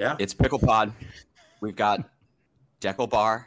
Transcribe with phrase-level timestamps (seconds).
[0.00, 0.16] Yeah.
[0.18, 0.92] It's Pickle Pod.
[1.60, 2.00] We've got
[2.80, 3.46] Dekel Bar.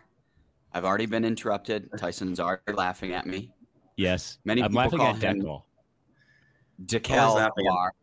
[0.71, 1.89] I've already been interrupted.
[1.97, 3.51] Tyson's already laughing at me.
[3.97, 4.37] Yes.
[4.45, 5.63] Many I'm people laughing call at him Dekel.
[6.85, 7.93] Dekel laughing at- Bar.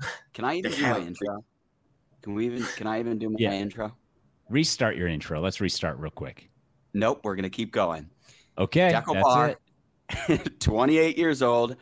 [0.32, 1.44] Can I even do my intro?
[2.22, 2.62] Can we even?
[2.76, 3.52] Can I even do my Yeah.
[3.52, 3.96] intro?
[4.48, 5.40] Restart your intro.
[5.40, 6.48] Let's restart real quick.
[6.94, 7.20] Nope.
[7.24, 8.08] We're gonna keep going.
[8.58, 8.92] Okay.
[8.92, 9.56] Dekel that's Bar,
[10.28, 10.60] it.
[10.60, 11.76] 28 years old,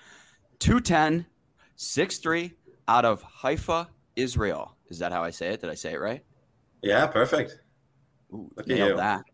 [0.60, 1.26] 210,
[1.76, 2.52] 6'3",
[2.88, 4.73] out of Haifa, Israel.
[4.94, 5.60] Is that how I say it?
[5.60, 6.24] Did I say it right?
[6.82, 7.58] Yeah, perfect.
[8.32, 8.96] Ooh, Look at you.
[8.96, 9.24] that.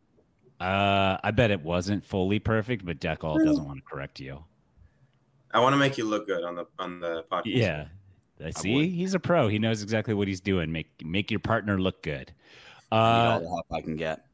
[0.58, 4.44] Uh, I bet it wasn't fully perfect, but Dekel doesn't want to correct you.
[5.52, 7.42] I want to make you look good on the on the podcast.
[7.46, 7.86] Yeah.
[8.44, 8.74] I see.
[8.74, 8.86] would.
[8.86, 9.48] He's a pro.
[9.48, 10.72] He knows exactly what he's doing.
[10.72, 12.32] Make make your partner look good.
[12.92, 14.24] I all Uh, the help I can get.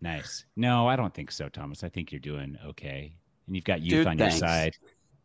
[0.00, 0.44] nice.
[0.56, 1.82] No, I don't think so, Thomas.
[1.82, 3.12] I think you're doing okay,
[3.46, 4.38] and you've got youth Dude, on thanks.
[4.38, 4.76] your side.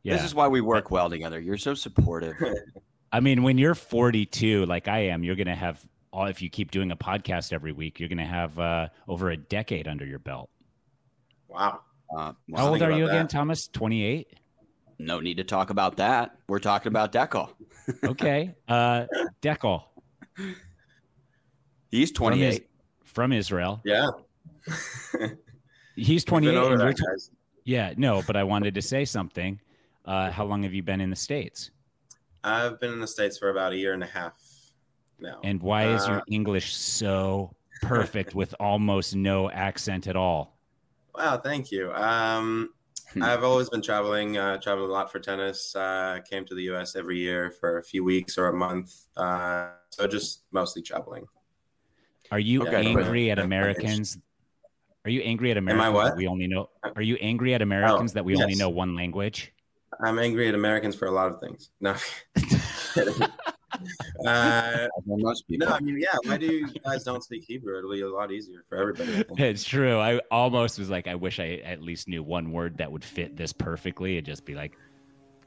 [0.03, 0.15] Yeah.
[0.15, 1.39] This is why we work well together.
[1.39, 2.35] You're so supportive.
[3.13, 5.79] I mean, when you're 42, like I am, you're gonna have
[6.11, 6.25] all.
[6.25, 9.87] If you keep doing a podcast every week, you're gonna have uh, over a decade
[9.87, 10.49] under your belt.
[11.47, 11.81] Wow.
[12.15, 13.27] Uh, How old are you about again.
[13.27, 13.67] Thomas?
[13.67, 14.27] 28.
[14.99, 16.35] no need to talk about that.
[16.47, 17.49] We're talking about Dekel.
[18.03, 18.53] Okay.
[18.69, 19.05] uh,
[19.41, 19.83] Dekel
[21.91, 22.67] He's from, Is- 28.
[23.05, 23.81] from Israel.
[23.83, 24.07] Yeah.
[25.95, 26.51] He's 28.
[26.53, 27.29] been and that,
[27.65, 29.59] yeah, no, but I wanted to say something.
[30.05, 31.71] Uh, how long have you been in the states?
[32.43, 34.35] I've been in the states for about a year and a half
[35.19, 35.39] now.
[35.43, 40.57] And why is Uh, your English so perfect with almost no accent at all?
[41.15, 41.91] Wow, thank you.
[41.93, 42.73] Um,
[43.13, 43.21] Hmm.
[43.21, 45.75] I've always been traveling, uh, traveled a lot for tennis.
[45.75, 46.95] Uh, came to the U.S.
[46.95, 49.05] every year for a few weeks or a month.
[49.15, 51.27] Uh, so just mostly traveling.
[52.31, 54.17] Are you Okay, angry at Americans?
[55.05, 55.85] Are you angry at Americans?
[55.85, 56.05] Am I what?
[56.09, 56.69] that we only know?
[56.83, 59.52] Are you angry at Americans that we only know one language?
[60.03, 61.69] I'm angry at Americans for a lot of things.
[61.79, 61.95] No.
[64.25, 65.67] uh, Well, most people.
[65.67, 66.15] no, I mean, yeah.
[66.23, 67.77] Why do you guys don't speak Hebrew?
[67.77, 69.25] It'll be a lot easier for everybody.
[69.37, 69.99] It's true.
[69.99, 73.35] I almost was like, I wish I at least knew one word that would fit
[73.35, 74.13] this perfectly.
[74.13, 74.77] It'd just be like,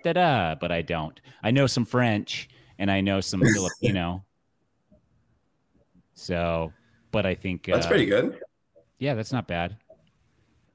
[0.02, 1.18] da da, but I don't.
[1.42, 4.24] I know some French and I know some Filipino.
[6.14, 6.72] So,
[7.12, 8.38] but I think That's uh, pretty good.
[8.98, 9.76] Yeah, that's not bad.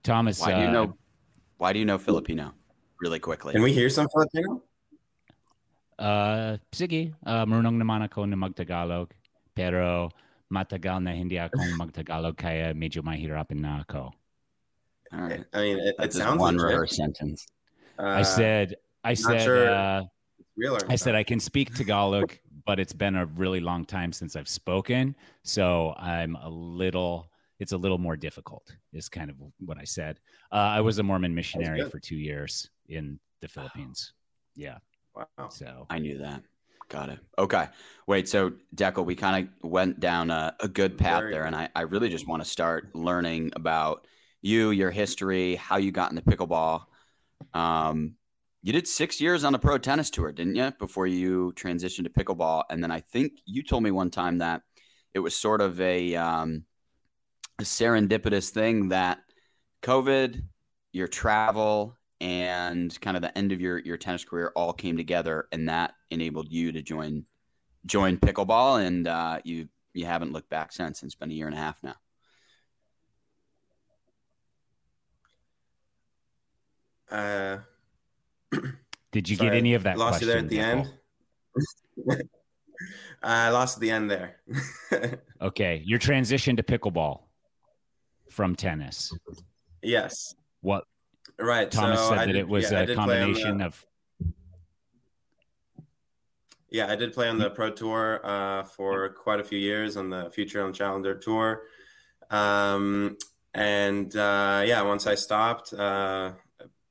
[0.03, 0.97] Thomas, Why do you uh, know?
[1.57, 2.53] Why do you know Filipino?
[3.01, 3.53] Really quickly.
[3.53, 4.61] Can we hear some Filipino?
[5.97, 9.09] Uh, sige, uh, marunong naman ako na magtagalog,
[9.53, 10.09] pero
[10.53, 14.13] matagal na hindi akong magtagalog kaya medyo mahirapan na ako.
[15.13, 15.43] All right.
[15.53, 16.69] I mean, it, it That's sounds one legit.
[16.69, 17.45] rehearsed sentence.
[17.99, 18.67] I Uh, said,
[19.03, 19.69] I said, sure.
[19.69, 20.01] uh,
[20.55, 21.13] real I said.
[21.17, 22.33] I can speak Tagalog,
[22.65, 25.13] but it's been a really long time since I've spoken,
[25.43, 27.29] so I'm a little.
[27.61, 28.73] It's a little more difficult.
[28.93, 30.17] Is kind of what I said.
[30.49, 34.13] Uh, I was a Mormon missionary for two years in the Philippines.
[34.55, 34.77] Yeah,
[35.15, 35.49] Wow.
[35.49, 36.43] so I knew that.
[36.89, 37.19] Got it.
[37.39, 37.67] Okay.
[38.05, 38.27] Wait.
[38.27, 41.69] So, Dekel, we kind of went down a, a good path Very there, and I,
[41.73, 44.07] I really just want to start learning about
[44.41, 46.83] you, your history, how you got into pickleball.
[47.53, 48.15] Um,
[48.61, 50.71] you did six years on the pro tennis tour, didn't you?
[50.79, 54.61] Before you transitioned to pickleball, and then I think you told me one time that
[55.13, 56.65] it was sort of a, um,
[57.57, 59.19] a serendipitous thing that
[59.81, 60.43] COVID,
[60.91, 65.47] your travel, and kind of the end of your your tennis career all came together,
[65.51, 67.25] and that enabled you to join
[67.85, 71.03] join pickleball, and uh, you you haven't looked back since.
[71.03, 71.95] It's been a year and a half now.
[77.09, 77.57] Uh,
[79.11, 79.97] did you sorry, get any of that?
[79.97, 80.87] Lost you there at the Dekel?
[82.07, 82.23] end.
[83.23, 84.37] I lost at the end there.
[85.41, 87.21] Okay, your transition to pickleball
[88.29, 89.11] from tennis.
[89.81, 90.35] yes.
[90.61, 90.83] What
[91.41, 91.69] Right.
[91.71, 93.61] Thomas so said I that did- it was yeah, a did play on the- combination
[93.61, 93.85] of
[96.69, 100.09] Yeah, I did play on the pro tour uh, for quite a few years on
[100.09, 101.63] the Future on Challenger tour.
[102.29, 103.17] Um,
[103.53, 106.31] and uh, yeah, once I stopped, uh,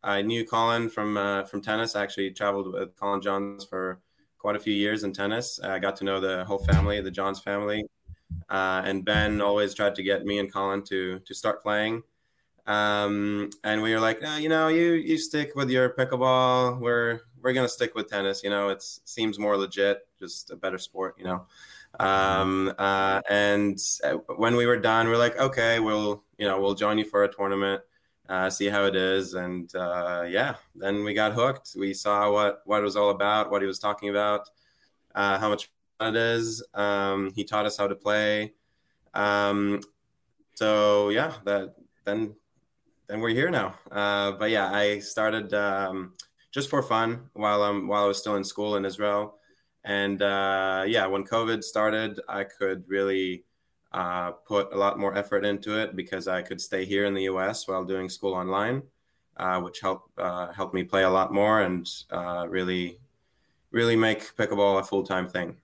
[0.03, 1.97] I knew Colin from uh, from tennis.
[1.97, 4.01] I actually traveled with Colin Johns for
[4.37, 5.59] quite a few years in tennis.
[5.63, 7.85] I got to know the whole family, the Johns family,
[8.51, 12.03] uh, and Ben always tried to get me and Colin to to start playing.
[12.71, 16.79] Um, and we were like, no, you know, you you stick with your pickleball.
[16.79, 18.45] We're we're gonna stick with tennis.
[18.45, 21.17] You know, it seems more legit, just a better sport.
[21.19, 21.47] You know,
[21.99, 26.61] um, uh, and uh, when we were done, we are like, okay, we'll you know
[26.61, 27.83] we'll join you for a tournament,
[28.29, 31.75] uh, see how it is, and uh, yeah, then we got hooked.
[31.77, 34.49] We saw what what it was all about, what he was talking about,
[35.17, 35.69] uh, how much
[35.99, 36.63] fun it is.
[36.75, 38.55] Um, he taught us how to play.
[39.13, 39.81] Um,
[40.55, 41.75] so yeah, that
[42.05, 42.37] then
[43.11, 43.75] then we're here now.
[43.91, 46.15] Uh, but yeah, I started um,
[46.53, 49.39] just for fun while I'm while I was still in school in Israel,
[49.85, 53.45] And uh, yeah, when COVID started, I could really
[53.93, 57.25] uh, put a lot more effort into it because I could stay here in the
[57.25, 57.67] U.S.
[57.67, 58.83] while doing school online,
[59.37, 63.01] uh, which helped uh, helped me play a lot more and uh, really
[63.73, 65.57] really make pickleball a full time thing.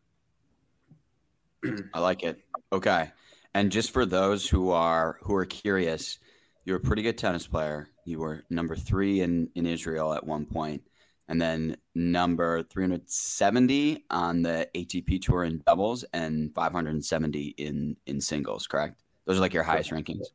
[1.94, 2.40] I like it.
[2.72, 3.12] Okay,
[3.54, 6.18] and just for those who are who are curious,
[6.66, 7.88] you're a pretty good tennis player.
[8.04, 10.82] You were number three in in Israel at one point
[11.28, 18.66] and then number 370 on the ATP tour in doubles and 570 in in singles,
[18.66, 19.02] correct?
[19.24, 20.26] Those are like your highest rankings.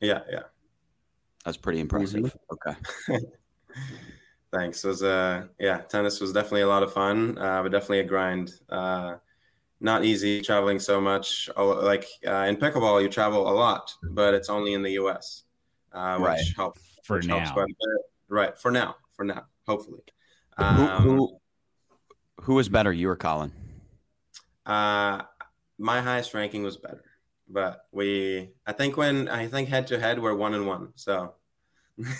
[0.00, 0.42] Yeah, yeah.
[1.44, 2.24] That's pretty impressive.
[2.24, 2.68] Mm-hmm.
[2.68, 3.20] Okay.
[4.52, 4.84] Thanks.
[4.84, 8.04] It was uh yeah, tennis was definitely a lot of fun, uh, but definitely a
[8.04, 8.52] grind.
[8.68, 9.16] Uh,
[9.80, 11.48] not easy traveling so much.
[11.56, 15.44] Like uh, in pickleball, you travel a lot, but it's only in the U.S.,
[15.92, 16.44] uh, which right.
[16.56, 17.38] helps for which now.
[17.38, 18.04] Helps quite a bit.
[18.28, 18.96] Right for now.
[19.16, 20.02] For now, hopefully.
[20.56, 21.40] Um, who, who
[22.42, 23.52] who was better, you or Colin?
[24.66, 25.22] Uh,
[25.78, 27.04] my highest ranking was better,
[27.48, 30.92] but we I think when I think head to head we're one and one.
[30.94, 31.34] So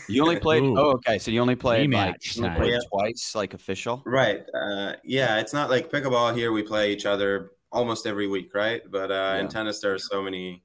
[0.08, 0.62] you only played.
[0.62, 0.78] Ooh.
[0.78, 1.18] oh, okay.
[1.18, 2.78] So you only played like Rematch you played Yeah.
[2.90, 4.02] twice, like official.
[4.06, 6.52] right, uh, yeah, it's not like pickleball here.
[6.52, 8.80] We play each other almost every week, right?
[8.90, 9.40] But uh, Yeah.
[9.40, 10.64] in tennis there are so many.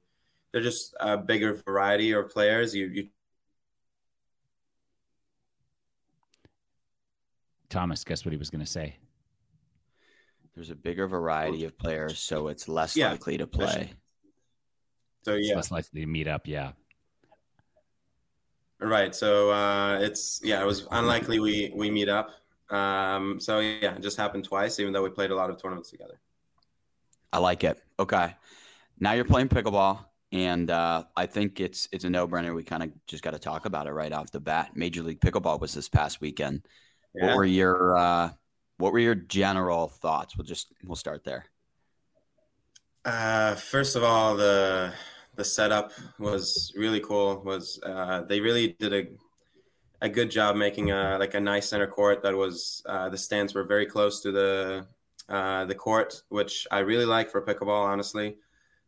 [0.54, 2.76] They're just a bigger variety of players.
[2.76, 3.08] You you
[7.68, 8.94] Thomas, guess what he was going to say?
[10.54, 13.10] There's a bigger variety of players, so it's less Yeah.
[13.10, 13.94] likely to play.
[15.24, 15.56] so It's yeah.
[15.56, 16.46] less likely to meet up.
[16.46, 16.70] Yeah.
[18.78, 19.12] Right.
[19.12, 22.30] So uh, it's yeah, it was unlikely we we meet up.
[22.70, 25.90] Um, so yeah, it just happened twice, even though we played a lot of tournaments
[25.90, 26.20] together.
[27.32, 27.82] I like it.
[27.98, 28.36] Okay.
[29.00, 32.54] Now you're playing pickleball, and uh, I think it's it's a no brainer.
[32.54, 34.72] We kind of just got to talk about it right off the bat.
[34.74, 36.66] Major League Pickleball was this past weekend.
[37.12, 38.30] What were your uh,
[38.78, 40.36] what were your general thoughts?
[40.36, 41.46] We'll just we'll start there.
[43.04, 44.92] Uh, first of all, the
[45.36, 47.40] the setup was really cool.
[47.44, 49.06] Was uh, they really did a
[50.04, 53.54] a good job making a like a nice center court that was uh, the stands
[53.54, 54.86] were very close to the
[55.28, 57.86] uh, the court, which I really like for pickleball.
[57.86, 58.38] Honestly,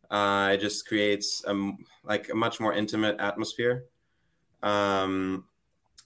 [0.09, 1.71] uh, it just creates a
[2.03, 3.85] like a much more intimate atmosphere.
[4.63, 5.45] Um,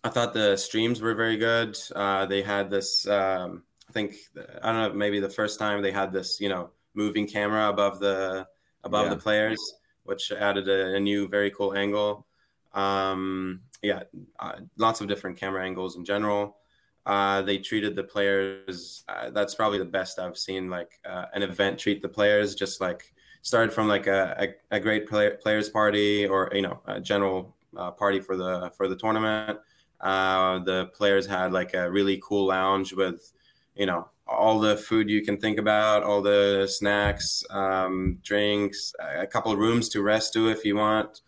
[0.03, 1.77] I thought the streams were very good.
[1.95, 3.07] Uh, they had this.
[3.07, 4.15] Um, I think
[4.63, 4.94] I don't know.
[4.94, 8.48] Maybe the first time they had this, you know, moving camera above the
[8.83, 9.13] above Yeah.
[9.13, 12.25] the players, which added a, a new, very cool angle.
[12.74, 14.03] Um, yeah,
[14.39, 16.57] uh, lots of different camera angles in general.
[17.06, 19.03] Uh, they treated the players.
[19.09, 20.69] Uh, that's probably the best I've seen.
[20.69, 24.79] Like uh, an event treat the players just like started from like a, a, a
[24.79, 28.95] great play, players party or you know a general uh, party for the for the
[28.95, 29.59] tournament.
[29.99, 33.31] Uh, the players had like a really cool lounge with
[33.75, 39.27] you know all the food you can think about, all the snacks, um, drinks, a
[39.27, 41.21] couple rooms to rest to if you want,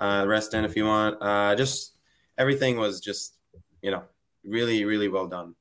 [0.00, 1.20] uh, rest in if you want.
[1.20, 1.92] Uh, just
[2.38, 3.34] everything was just
[3.82, 4.02] you know
[4.44, 5.54] really really well done.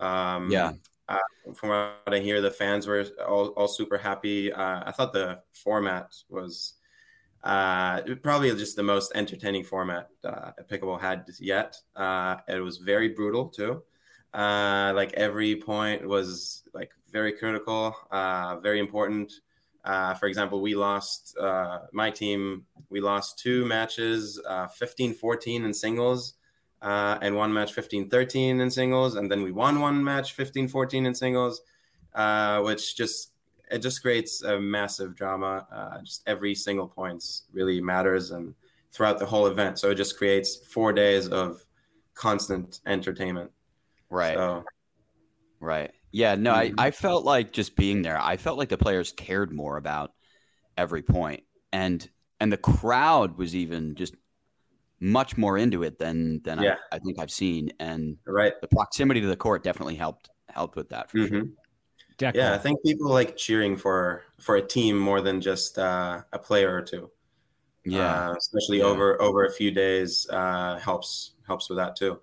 [0.00, 0.72] Um, Yeah.
[1.08, 1.18] Uh,
[1.54, 4.52] from what I hear, the fans were all, all super happy.
[4.52, 6.74] Uh, I thought the format was
[7.44, 11.76] uh, probably just the most entertaining format uh, Pickleball had yet.
[11.94, 13.82] Uh, it was very brutal too.
[14.32, 19.30] Uh, like every point was like very critical, uh, very important.
[19.84, 21.36] For example, we lost
[21.92, 22.64] my team.
[22.88, 26.34] We lost two matches, uh, 15-14 in singles,
[26.84, 31.14] uh, and one match 15-13 in singles, and then we won one match 15-14 in
[31.14, 31.62] singles,
[32.14, 33.30] uh, which just
[33.70, 35.66] it just creates a massive drama.
[35.72, 38.54] Uh, just every single points really matters, and
[38.92, 39.78] throughout the whole event.
[39.78, 41.64] So it just creates four days of
[42.14, 43.50] constant entertainment.
[44.10, 44.34] Right.
[44.34, 44.64] So
[45.60, 45.90] Right.
[46.12, 46.34] Yeah.
[46.34, 46.52] No.
[46.52, 50.12] I, I felt like just being there, I felt like the players cared more about
[50.76, 51.02] every.
[51.72, 52.08] And
[52.40, 54.14] and the crowd was even just
[55.04, 56.76] much more into it than than Yeah.
[56.90, 57.70] I, I think I've seen.
[57.78, 58.54] And right.
[58.62, 61.28] the proximity to the court definitely helped helped with that for sure.
[61.28, 61.50] Mhm.
[62.16, 66.22] Declan, Yeah, I think people like cheering for for a team more than just uh,
[66.32, 67.10] a player or two.
[67.84, 68.30] Yeah.
[68.30, 68.84] uh, especially Yeah.
[68.84, 72.20] over over a few days uh, helps helps with that too.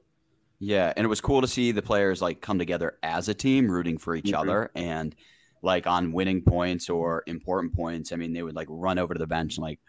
[0.60, 3.70] Yeah, and it was cool to see the players like come together as a team,
[3.70, 4.40] rooting for each Mhm.
[4.40, 5.16] other, and
[5.62, 8.12] like on winning points or important points.
[8.12, 9.80] I mean, they would like run over to the bench and like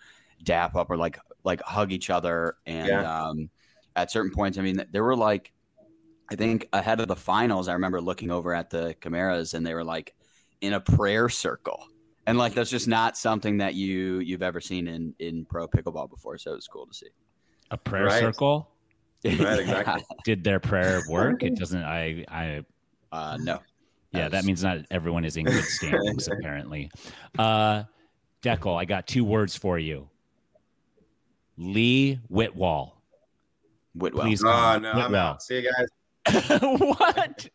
[0.42, 2.56] dap up or like like hug each other.
[2.66, 3.22] And Yeah.
[3.28, 3.50] um,
[3.96, 5.52] at certain points, I mean, there were like,
[6.30, 9.74] I think ahead of the finals, I remember looking over at the Chimeras and they
[9.74, 10.14] were like
[10.60, 11.84] in a prayer circle,
[12.26, 16.08] and like that's just not something that you you've ever seen in in pro pickleball
[16.08, 16.38] before.
[16.38, 17.08] So it was cool to see.
[17.70, 18.20] a prayer Right.
[18.20, 18.68] circle.
[19.24, 20.04] Right, exactly.
[20.24, 21.42] Did their prayer work?
[21.44, 21.82] It doesn't.
[21.82, 22.24] I.
[22.28, 22.64] I.
[23.12, 23.60] Uh, no.
[24.12, 26.90] Yeah, that means not everyone is in good standings, apparently.
[27.38, 27.84] Uh,
[28.42, 30.08] Dekel, I got two words for you.
[31.56, 33.02] Lee Whitwall.
[33.94, 34.26] Whitwell.
[34.26, 35.38] Please Oh no, Whitwell.
[35.40, 36.60] See you guys.
[36.62, 37.48] what?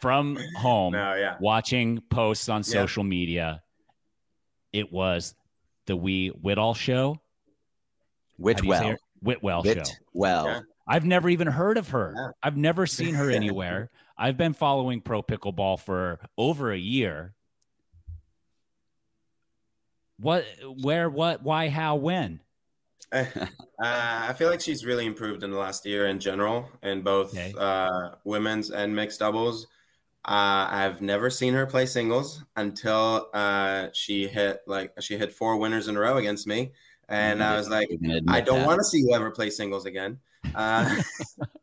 [0.00, 1.36] From home, No, yeah.
[1.40, 2.72] watching posts on Yeah.
[2.72, 3.62] social media,
[4.72, 5.34] it was
[5.86, 7.20] the Wee Whitall show.
[8.42, 8.90] How do you say Whitwell.
[8.92, 9.00] it?
[9.20, 9.70] Whitwell show.
[10.12, 10.46] Whitwell.
[10.46, 10.60] Yeah.
[10.86, 12.14] I've never even heard of her.
[12.16, 12.30] Yeah.
[12.42, 13.90] I've never seen her anywhere.
[14.16, 17.34] I've been following pro pickleball for over a year.
[20.20, 20.44] What,
[20.82, 22.40] where, what, why, how, when?
[23.80, 27.30] Uh, I feel like she's really improved in the last year in general in both
[27.30, 27.54] Okay.
[27.56, 29.68] uh, women's and mixed doubles.
[30.24, 35.58] Uh, I've never seen her play singles until uh, she hit like she hit four
[35.58, 36.72] winners in a row against me,
[37.08, 39.48] and I was like, You can admit I don't want to see you ever play
[39.48, 40.18] singles again.
[40.56, 41.00] Uh,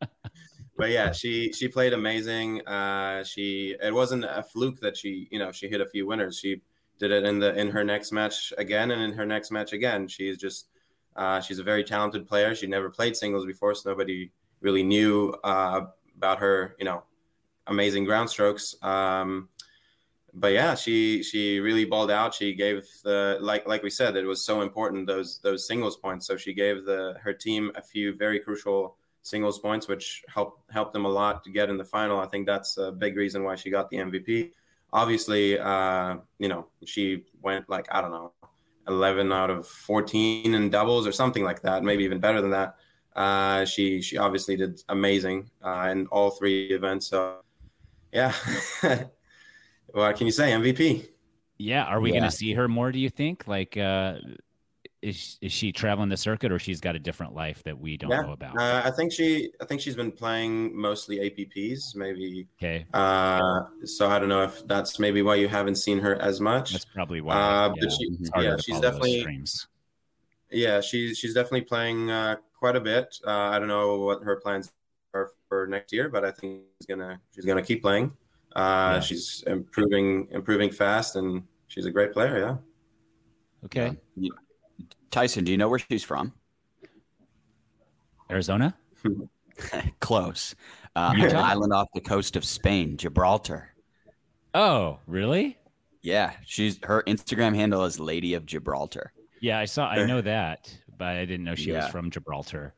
[0.78, 2.66] but yeah, she she played amazing.
[2.66, 6.38] Uh, she it wasn't a fluke that she you know she hit a few winners.
[6.38, 6.62] She
[6.98, 10.08] did it in the in her next match again and in her next match again.
[10.08, 10.68] She's just
[11.14, 12.54] uh, she's a very talented player.
[12.54, 15.86] She never played singles before, so nobody really knew uh,
[16.16, 17.02] about her you know
[17.66, 18.74] amazing ground strokes.
[18.82, 19.48] Um,
[20.34, 22.34] but yeah, she she really balled out.
[22.34, 26.26] She gave the like like we said, it was so important those those singles points.
[26.26, 30.92] So she gave the her team a few very crucial singles points, which helped helped
[30.92, 32.20] them a lot to get in the final.
[32.20, 34.52] I think that's a big reason why she got the MVP.
[34.92, 38.32] Obviously, uh, you know, she went like I don't know,
[38.88, 42.76] eleven out of fourteen in doubles or something like that, maybe even better than that.
[43.14, 47.08] Uh, she she obviously did amazing uh, in all three events.
[47.08, 47.40] So
[48.12, 48.32] yeah.
[49.92, 50.52] what can you say?
[50.52, 51.06] MVP.
[51.58, 51.84] Yeah.
[51.84, 52.20] Are we Yeah.
[52.20, 53.46] going to see her more, do you think?
[53.48, 54.18] Like, uh,
[55.02, 58.10] is, is she traveling the circuit or she's got a different life that we don't
[58.10, 58.22] Yeah.
[58.22, 58.58] know about?
[58.58, 62.48] Uh, I think she I think she's been playing mostly APPs, maybe.
[62.58, 62.86] okay.
[62.94, 66.72] Uh, so I don't know if that's maybe why you haven't seen her as much.
[66.72, 67.34] That's probably why.
[67.34, 69.68] Uh, yeah, but she, yeah, she's definitely streams.
[70.50, 73.16] yeah, she's she's definitely playing uh, quite a bit.
[73.26, 74.72] Uh, I don't know what her plans
[75.14, 78.12] are for next year, but I think she's gonna she's gonna keep playing.
[78.56, 79.00] Uh, Yeah.
[79.00, 82.38] She's improving improving fast, and she's a great player.
[82.40, 82.56] Yeah.
[83.66, 83.96] Okay.
[84.16, 84.34] You-
[85.10, 86.32] Tyson, do you know where she's from?
[88.30, 88.76] Arizona?
[90.00, 90.54] Close.
[90.94, 93.70] Uh, an island off the coast of Spain, Gibraltar.
[94.54, 95.58] Oh, really?
[96.02, 99.12] Yeah, she's her Instagram handle is Lady of Gibraltar.
[99.40, 99.88] Yeah, I saw.
[99.88, 102.74] I know that, but I didn't know she was from Gibraltar.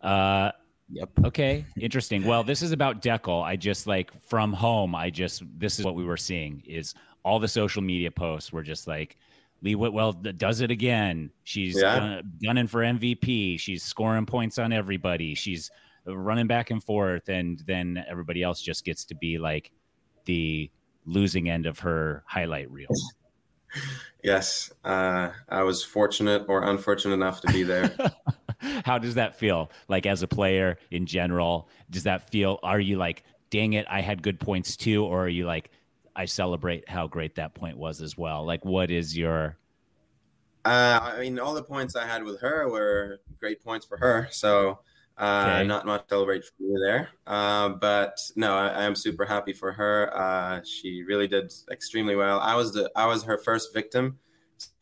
[0.00, 0.52] Uh,
[0.90, 1.10] Yep.
[1.26, 2.24] okay, interesting.
[2.24, 3.42] Well, this is about Dekel.
[3.42, 4.94] I just like from home.
[4.94, 8.62] I just this is what we were seeing is all the social media posts were
[8.62, 9.18] just like
[9.62, 11.30] Lee Whitwell does it again.
[11.44, 11.98] She's Yeah.
[11.98, 13.58] gun- gunning for MVP.
[13.58, 15.34] She's scoring points on everybody.
[15.34, 15.70] She's
[16.06, 19.72] running back and forth, and then everybody else just gets to be like
[20.26, 20.70] the
[21.04, 22.88] losing end of her highlight reel.
[24.24, 27.94] Yes, uh, I was fortunate or unfortunate enough to be there.
[28.84, 29.70] How does that feel?
[29.88, 32.58] Like as a player in general, does that feel?
[32.62, 35.70] Are you like, dang it, I had good points too, or are you like,
[36.18, 38.44] I celebrate how great that point was as well?
[38.44, 39.58] Like, what is your?
[40.64, 44.28] Uh, I mean, all the points I had with her were great points for her.
[44.32, 44.80] So,
[45.16, 45.64] uh, Okay.
[45.64, 47.08] not much celebrate for me there.
[47.26, 50.16] Uh, but no, I, I am super happy for her.
[50.16, 52.38] Uh, she really did extremely well.
[52.40, 54.18] I was the I was her first victim,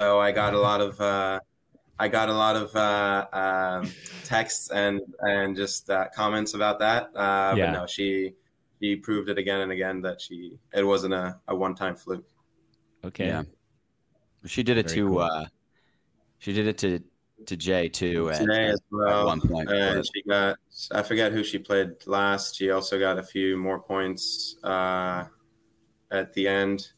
[0.01, 1.41] so I got a lot of uh,
[1.99, 7.11] I got a lot of uh, um, texts and and just uh, comments about that.
[7.17, 7.61] Uh, Yeah.
[7.61, 8.35] But no, she
[8.81, 12.27] she proved it again and again that she it wasn't a, a one time fluke.
[13.05, 13.27] Okay.
[13.27, 13.43] Yeah.
[14.45, 15.19] She did it Very to cool.
[15.19, 15.47] uh
[16.39, 17.01] she did it to
[17.47, 19.27] to Jay too at, Today as well.
[19.27, 19.71] one point.
[19.71, 20.57] And she got,
[20.91, 22.57] I forget who she played last.
[22.57, 25.25] She also got a few more points uh,
[26.11, 26.89] at the end.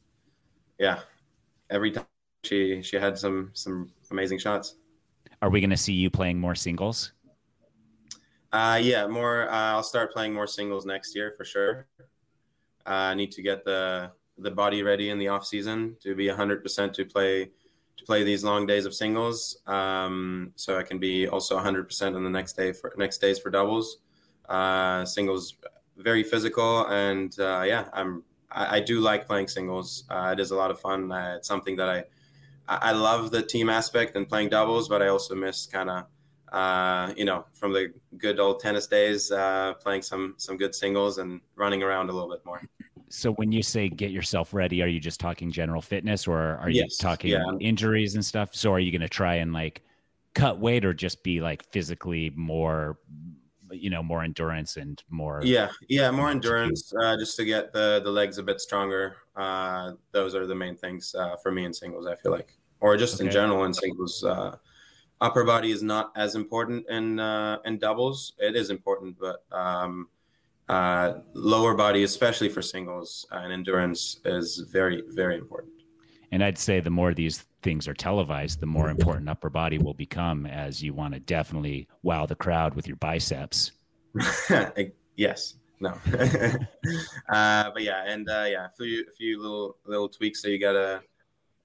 [0.78, 1.00] Yeah,
[1.70, 2.06] every time
[2.44, 4.76] she she had some some amazing shots.
[5.42, 7.12] Are we going to see you playing more singles?
[8.52, 9.48] Uh, yeah, more.
[9.50, 11.86] Uh, I'll start playing more singles next year for sure.
[12.86, 16.28] Uh, I need to get the the body ready in the off season to be
[16.28, 17.50] hundred percent to play
[17.96, 19.58] to play these long days of singles.
[19.66, 23.38] Um, so I can be also hundred percent on the next day for next days
[23.38, 23.98] for doubles.
[24.48, 25.56] Uh, singles
[25.98, 30.04] very physical and uh, yeah, I'm I, I do like playing singles.
[30.08, 31.12] Uh, it is a lot of fun.
[31.12, 32.04] Uh, it's something that I
[32.66, 36.04] I love the team aspect and playing doubles, but I also miss kind of
[36.52, 41.18] uh, you know, from the good old tennis days, uh, playing some some good singles
[41.18, 42.62] and running around a little bit more.
[43.10, 46.68] So when you say get yourself ready, are you just talking general fitness, or are
[46.68, 47.44] you Yes, talking yeah.
[47.60, 48.54] injuries and stuff?
[48.54, 49.82] So are you going to try and like
[50.34, 52.98] cut weight, or just be like physically more
[53.70, 58.00] you know more endurance and more yeah yeah more endurance uh, just to get the
[58.02, 61.74] the legs a bit stronger uh, those are the main things uh, for me in
[61.74, 63.26] singles i feel like or just okay.
[63.26, 64.56] in general in singles uh,
[65.20, 70.08] upper body is not as important in uh, in doubles it is important but um,
[70.68, 75.72] uh, lower body especially for singles and endurance is very very important
[76.30, 79.94] and I'd say the more these things are televised, the more important upper body will
[79.94, 83.72] become as you want to definitely wow the crowd with your biceps.
[85.16, 85.54] yes.
[85.80, 85.90] No.
[87.28, 90.58] uh, but yeah, and uh, yeah, a few, a few little little tweaks that you
[90.58, 91.02] gotta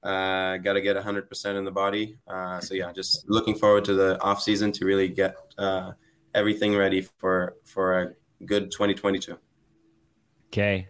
[0.03, 2.17] uh, gotta get hundred percent in the body.
[2.27, 5.91] Uh, so yeah, just looking forward to the off season to really get uh,
[6.33, 8.13] everything ready for for a
[8.45, 9.38] good 2022.
[10.48, 10.88] Okay,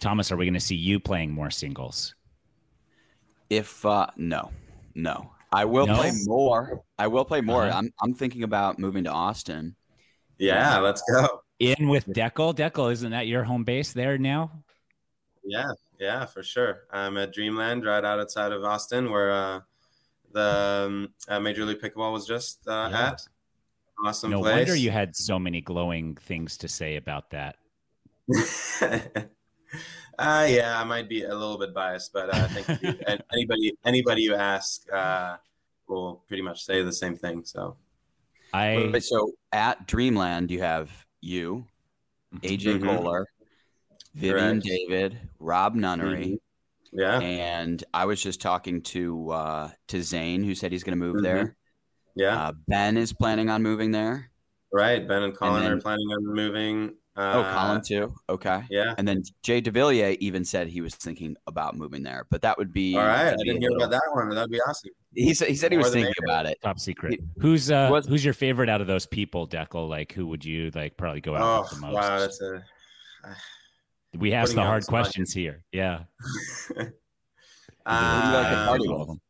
[0.00, 2.14] Thomas, are we going to see you playing more singles?
[3.48, 4.50] If uh, no,
[4.94, 5.96] no, I will no?
[5.96, 6.82] play more.
[6.98, 7.64] I will play more.
[7.64, 7.78] Uh-huh.
[7.78, 9.76] I'm I'm thinking about moving to Austin.
[10.38, 11.42] Yeah, let's go.
[11.58, 12.54] In with Dekel.
[12.54, 14.52] Dekel, isn't that your home base there now?
[15.44, 16.82] Yeah, yeah, for sure.
[16.90, 19.60] I'm at Dreamland, right outside of Austin, where uh,
[20.32, 23.08] the um, uh, Major League Pickleball was just uh, yeah.
[23.08, 23.28] at.
[24.04, 24.54] Awesome no place.
[24.54, 27.56] wonder you had so many glowing things to say about that.
[30.18, 32.98] Uh, yeah, I might be a little bit biased, but uh, I think you,
[33.32, 35.36] anybody anybody you ask uh,
[35.86, 37.44] will pretty much say the same thing.
[37.44, 37.76] So,
[38.52, 40.90] I so at Dreamland you have
[41.20, 41.66] you,
[42.42, 42.86] AJ mm-hmm.
[42.86, 43.28] Koller,
[44.18, 44.66] Vivienne Correct.
[44.66, 46.26] David, Rob Nunnery.
[46.26, 46.98] Mm-hmm.
[47.00, 51.04] Yeah, and I was just talking to uh, to Zane, who said he's going to
[51.04, 51.24] move mm-hmm.
[51.24, 51.56] there.
[52.14, 54.30] Yeah, uh, Ben is planning on moving there.
[54.72, 56.94] Right, Ben and Colin and then, are planning on moving.
[57.18, 58.14] Uh, oh, Colin too.
[58.28, 58.62] Okay.
[58.70, 58.94] Yeah.
[58.96, 62.72] And then Jay DeVilliers even said he was thinking about moving there, but that would
[62.72, 62.96] be.
[62.96, 63.32] All right.
[63.32, 64.28] I didn't hear about that one.
[64.28, 64.90] That'd be awesome.
[65.14, 66.58] He said he said he was thinking about it.
[66.62, 67.14] Top secret.
[67.14, 69.88] He, who's uh was, who's your favorite out of those people, Dekel?
[69.88, 71.94] Like, who would you like probably go out oh, with the most?
[71.94, 72.64] Wow, that's a.
[74.14, 75.64] Uh, we ask the hard questions here.
[75.72, 76.04] Yeah.
[77.86, 79.20] um,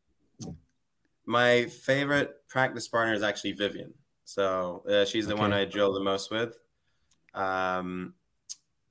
[1.25, 3.93] my favorite practice partner is actually Vivienne.
[4.25, 5.41] So uh, she's the okay.
[5.41, 6.53] one I drill the most with.
[7.33, 8.13] Um,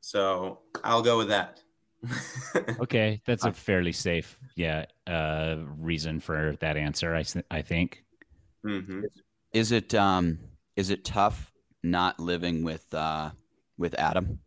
[0.01, 1.61] so I'll go with that.
[2.81, 7.15] okay, that's a fairly safe, yeah, uh, reason for that answer.
[7.15, 8.05] I I think.
[8.65, 9.03] Mm-hmm.
[9.53, 10.39] Is it um
[10.77, 13.31] is it tough not living with uh
[13.77, 14.39] with Adam?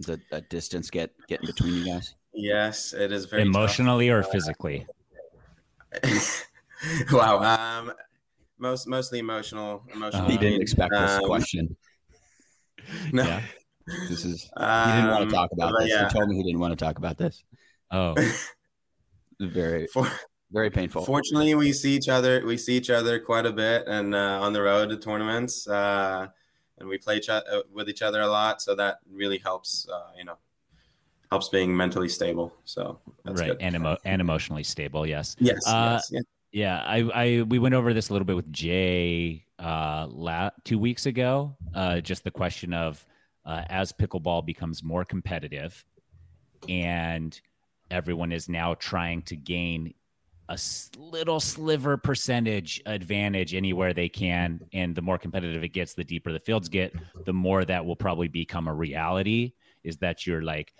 [0.00, 2.14] Does that distance get get in between you guys?
[2.32, 4.26] Yes, it is very emotionally tough.
[4.26, 4.86] or physically.
[7.12, 7.80] wow.
[7.80, 7.92] Um,
[8.58, 9.84] most mostly emotional.
[9.92, 10.24] Emotional.
[10.24, 11.76] Uh, he didn't expect this um, question.
[13.12, 13.22] No.
[13.22, 13.42] Yeah.
[14.08, 15.90] This is um, he didn't want to talk about this.
[15.90, 16.08] Yeah.
[16.08, 17.44] He told me he didn't want to talk about this.
[17.90, 18.14] Oh.
[19.40, 20.10] very For,
[20.50, 21.04] very painful.
[21.04, 24.54] Fortunately, we see each other we see each other quite a bit and uh, on
[24.54, 26.28] the road to tournaments uh,
[26.78, 30.10] and we play each other, with each other a lot so that really helps uh,
[30.16, 30.36] you know
[31.30, 32.54] helps being mentally stable.
[32.64, 33.58] So that's right good.
[33.60, 35.06] and emo- and emotionally stable.
[35.06, 35.36] Yes.
[35.38, 35.66] Yes.
[35.66, 36.20] Uh, yes yeah.
[36.52, 36.82] yeah.
[36.86, 41.06] I I we went over this a little bit with Jay uh, la- two weeks
[41.06, 41.56] ago.
[41.74, 43.04] Uh, just the question of
[43.44, 45.84] uh, as pickleball becomes more competitive
[46.68, 47.40] and
[47.90, 49.94] everyone is now trying to gain
[50.48, 50.58] a
[50.96, 54.60] little sliver percentage advantage anywhere they can.
[54.72, 57.96] And the more competitive it gets, the deeper the fields get, the more that will
[57.96, 59.52] probably become a reality
[59.84, 60.72] is that you're like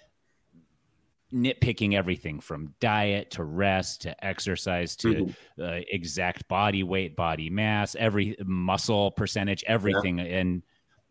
[1.33, 5.62] nitpicking everything from diet to rest to exercise to mm-hmm.
[5.62, 10.18] uh, exact body weight, body mass, every muscle percentage, everything.
[10.18, 10.24] Yeah.
[10.24, 10.62] And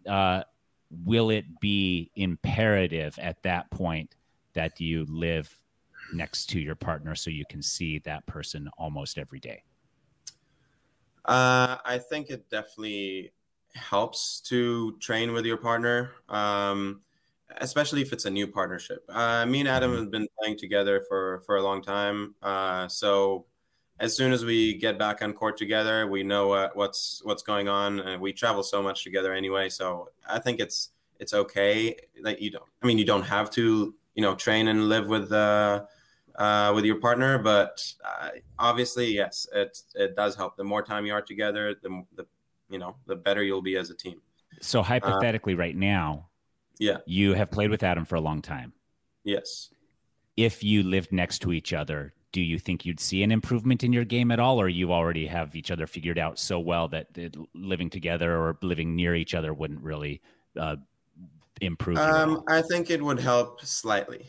[0.10, 0.44] uh,
[0.90, 4.16] will it be imperative at that point
[4.54, 5.56] that you live
[6.14, 9.64] next to your partner so you can see that person almost every day?
[11.26, 13.34] Uh, I think it definitely
[13.76, 16.12] helps to train with your partner.
[16.30, 17.02] Um,
[17.58, 19.06] especially if it's a new partnership.
[19.10, 20.02] Uh, me and Adam mm-hmm.
[20.02, 22.36] have been playing together for for a long time.
[22.42, 23.46] Uh, so
[24.00, 27.68] as soon as we get back on court together, we know uh, what's what's going
[27.68, 29.70] on, and we travel so much together anyway.
[29.70, 30.90] So I think it's
[31.20, 32.70] it's okay that you don't.
[32.82, 35.84] I mean, you don't have to you know train and live with uh,
[36.38, 40.58] uh, with your partner, but uh, obviously, yes, it it does help.
[40.58, 42.26] The more time you are together, the the
[42.70, 44.22] you know the better you'll be as a team.
[44.62, 46.28] So hypothetically, right now,
[46.80, 46.98] yeah.
[47.06, 48.74] You have played with Adam for a long time.
[49.24, 49.70] Yes.
[50.36, 53.92] If you lived next to each other, do you think you'd see an improvement in
[53.92, 57.08] your game at all, or you already have each other figured out so well that
[57.56, 60.22] living together or living near each other wouldn't really
[60.60, 60.76] uh,
[61.62, 61.98] improve?
[61.98, 64.28] Um, I think it would help slightly,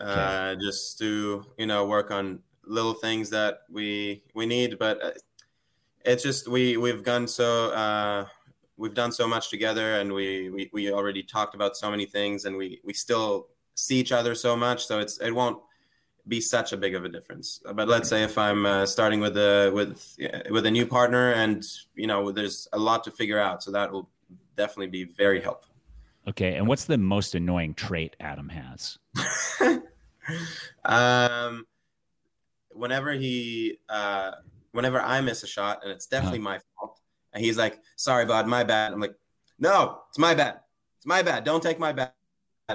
[0.00, 0.10] okay.
[0.10, 5.10] uh, just to you know work on little things that we we need, but uh,
[6.04, 8.26] it's just we we've gone so uh,
[8.76, 12.44] we've done so much together, and we, we we already talked about so many things,
[12.44, 15.58] and we we still see each other so much, so it's it won't
[16.28, 17.60] be such a big of a difference.
[17.74, 20.16] But let's say if I'm uh, starting with a with
[20.50, 23.92] with a new partner, and you know, there's a lot to figure out, so that
[23.92, 24.08] will
[24.56, 25.74] definitely be very helpful.
[26.28, 28.98] Okay, and what's the most annoying trait Adam has?
[30.84, 31.66] um,
[32.70, 34.32] whenever he, uh,
[34.72, 36.44] whenever I miss a shot, and it's definitely huh.
[36.44, 37.00] my fault,
[37.32, 39.14] and he's like, "Sorry, bud, my bad." I'm like,
[39.58, 40.60] "No, it's my bad.
[40.98, 41.44] It's my bad.
[41.44, 42.12] Don't take my bad."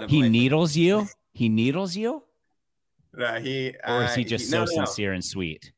[0.08, 1.08] He needles you.
[1.36, 2.24] He needles you.
[3.20, 5.16] Uh, he or is he just he, so no, sincere no.
[5.16, 5.74] and sweet?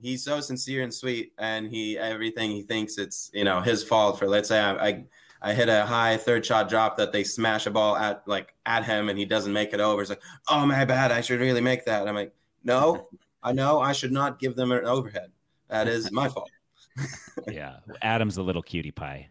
[0.00, 4.18] He's so sincere and sweet, and he everything he thinks it's you know his fault
[4.18, 4.26] for.
[4.26, 5.04] Let's say I, I
[5.44, 8.84] I hit a high third shot drop that they smash a ball at like at
[8.84, 10.00] him and he doesn't make it over.
[10.00, 12.08] It's like, oh my bad, I should really make that.
[12.08, 12.32] I'm like,
[12.64, 13.08] no,
[13.42, 15.32] I know I should not give them an overhead.
[15.68, 16.50] That is my fault.
[17.48, 19.28] yeah, Adam's a little cutie pie.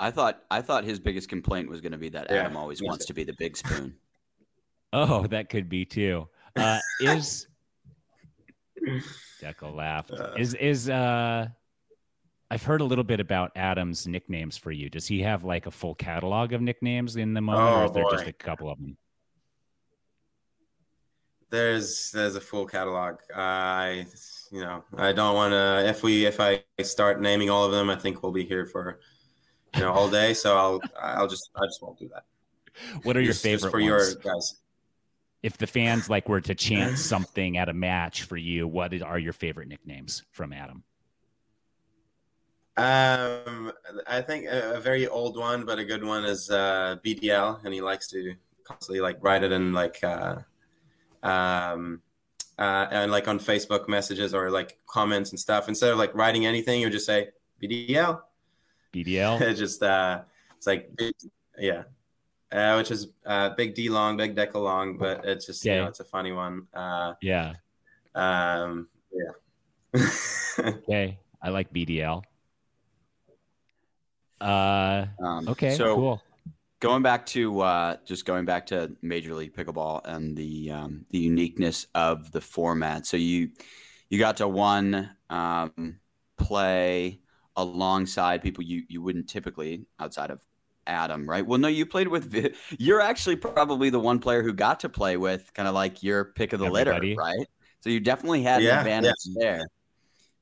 [0.00, 2.82] I thought I thought his biggest complaint was going to be that yeah, Adam always
[2.82, 3.94] wants to be the big spoon.
[4.96, 6.28] Oh, that could be too.
[6.54, 7.48] Uh, is
[9.42, 10.12] Deco laughed.
[10.12, 11.48] Uh, is is uh
[12.50, 14.88] I've heard a little bit about Adam's nicknames for you.
[14.90, 17.92] Does he have like a full catalog of nicknames in the moment, oh, or is
[17.92, 18.10] there boy.
[18.10, 18.96] just a couple of them?
[21.50, 23.20] There's there's a full catalog.
[23.34, 24.06] Uh, I
[24.50, 25.88] you know I don't want to.
[25.88, 29.00] If we if I start naming all of them, I think we'll be here for
[29.74, 30.34] you know all day.
[30.34, 32.24] So I'll I'll just I just won't do that.
[33.04, 33.84] What are your favorite for ones?
[33.86, 34.56] your guys?
[35.42, 39.18] If the fans like were to chant something at a match for you, what are
[39.18, 40.82] your favorite nicknames from Adam?
[42.76, 43.72] Um,
[44.06, 47.72] I think a, a, very old one, but a good one is uh, BDL, and
[47.72, 48.34] he likes to
[48.64, 50.38] constantly like write it in like uh,
[51.22, 52.02] um,
[52.58, 55.68] uh, and like on Facebook messages or like comments and stuff.
[55.68, 57.28] Instead of like writing anything, you just say
[57.62, 58.20] BDL.
[58.92, 59.40] BDL.
[59.40, 60.22] it's just uh,
[60.56, 60.90] it's like
[61.56, 61.84] yeah,
[62.50, 65.76] uh, which is uh, big D long, big deca long, but it's just okay.
[65.76, 66.66] you know it's a funny one.
[66.74, 67.54] Uh, yeah.
[68.16, 68.88] Um.
[69.12, 70.08] Yeah.
[70.58, 72.24] okay, I like BDL.
[74.44, 76.22] Uh, um, okay, so cool.
[76.80, 81.18] Going back to uh, just going back to Major League Pickleball and the um, the
[81.18, 83.06] uniqueness of the format.
[83.06, 83.50] So you
[84.10, 85.98] you got to one um,
[86.36, 87.20] play
[87.56, 90.42] alongside people you you wouldn't typically outside of
[90.86, 91.46] Adam, right?
[91.46, 92.34] Well, no, you played with.
[92.78, 96.26] You're actually probably the one player who got to play with kind of like your
[96.26, 97.10] pick of the Everybody.
[97.10, 97.46] litter, right?
[97.80, 99.34] So you definitely had yeah, an advantage yeah.
[99.40, 99.66] there.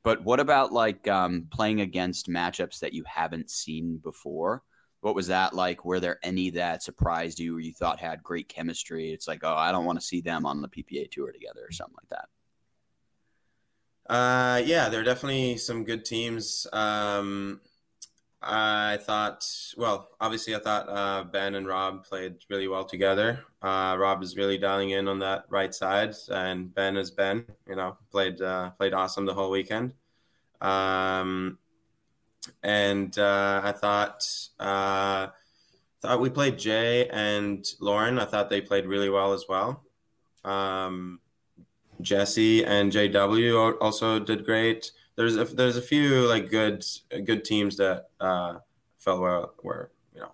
[0.04, 4.62] But what about like um, playing against matchups that you haven't seen before?
[5.00, 5.84] What was that like?
[5.84, 9.12] Were there any that surprised you or you thought had great chemistry?
[9.12, 11.72] It's like, oh, I don't want to see them on the PPA tour together or
[11.72, 12.28] something like that.
[14.12, 16.66] Uh, yeah, there are definitely some good teams.
[16.72, 17.60] Um,
[18.42, 23.44] I thought, well, obviously, I thought uh, Ben and Rob played really well together.
[23.62, 27.44] Uh, Rob is really dialing in on that right side, and Ben is Ben.
[27.68, 29.94] You know, played uh, played awesome the whole weekend.
[30.60, 31.58] Um,
[32.62, 34.26] and uh, I thought
[34.58, 35.28] uh,
[36.00, 38.18] thought we played Jay and Lauren.
[38.18, 39.84] I thought they played really well as well.
[40.44, 41.20] Um,
[42.00, 46.84] Jesse and JW also did great there's a, there's a few like good
[47.24, 48.58] good teams that uh,
[48.98, 50.32] felt well were you know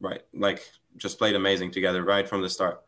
[0.00, 0.62] right like
[0.96, 2.82] just played amazing together right from the start.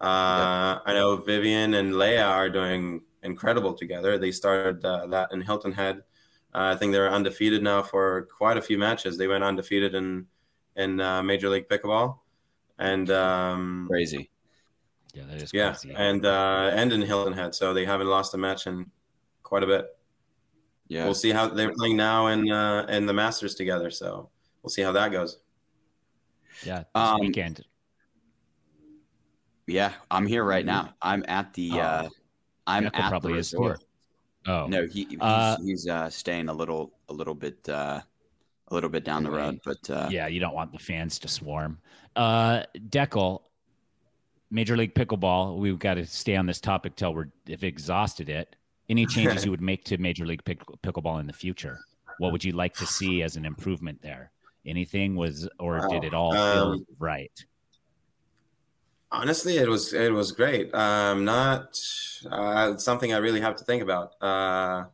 [0.00, 4.18] Uh, I know Vivienne and Lea are doing incredible together.
[4.18, 5.98] They started uh, that in Hilton Head.
[6.54, 9.16] Uh, I think they're undefeated now for quite a few matches.
[9.16, 10.26] They went undefeated in
[10.76, 12.18] in uh, Major League Pickleball,
[12.78, 14.30] and um, crazy.
[15.14, 15.94] Yeah, that is yeah, crazy.
[15.96, 18.90] and uh, and in Hilton Head, so they haven't lost a match in
[19.42, 19.86] quite a bit.
[20.92, 23.90] Yeah, we'll see how they're playing now in uh, in the Masters together.
[23.90, 24.28] So
[24.62, 25.38] we'll see how that goes.
[26.66, 27.64] Yeah, this um, weekend.
[29.66, 30.92] Yeah, I'm here right now.
[31.00, 31.70] I'm at the.
[31.72, 31.78] Oh.
[31.78, 32.08] Uh,
[32.66, 33.82] I'm at probably the resort.
[34.46, 38.02] Oh no, he, he's, uh, he's uh, staying a little a little bit uh,
[38.68, 41.28] a little bit down the road, but uh, yeah, you don't want the fans to
[41.28, 41.78] swarm.
[42.14, 43.40] Uh, Dekel,
[44.50, 45.56] Major League Pickleball.
[45.56, 48.56] We've got to stay on this topic till we're if exhausted it
[48.92, 51.80] any changes you would make to Major League Pick- Pickleball in the future?
[52.18, 54.30] What would you like to see as an improvement there?
[54.64, 55.88] Anything was, or wow.
[55.88, 57.32] did it all feel um, right?
[59.10, 60.72] Honestly, it was it was great.
[60.74, 61.76] Um, not
[62.30, 64.12] uh, something I really have to think about.
[64.22, 64.84] Uh,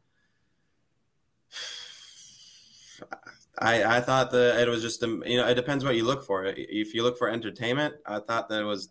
[3.58, 6.24] I I thought that it was just um, you know it depends what you look
[6.24, 6.46] for.
[6.46, 8.88] If you look for entertainment, I thought that it was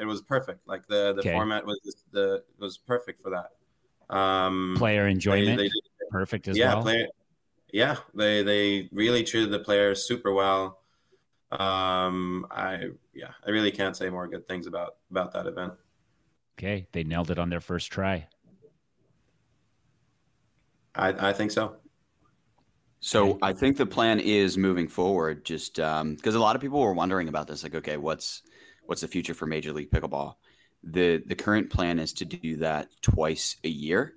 [0.00, 0.66] it was perfect.
[0.66, 1.32] Like the the okay.
[1.32, 3.50] format was just the was perfect for that.
[4.12, 5.70] Um, player enjoyment, they, they
[6.10, 6.82] perfect as yeah, well.
[6.82, 7.06] Player,
[7.72, 10.80] yeah, they they really treated the players super well.
[11.50, 15.72] Um, I yeah, I really can't say more good things about about that event.
[16.58, 18.28] Okay, they nailed it on their first try.
[20.94, 21.76] I I think so.
[23.04, 26.80] So I think the plan is moving forward, just because um, a lot of people
[26.80, 27.64] were wondering about this.
[27.64, 28.42] Like, okay, what's
[28.84, 30.36] what's the future for Major League Pickleball?
[30.84, 34.14] The The current plan is to do that twice a year,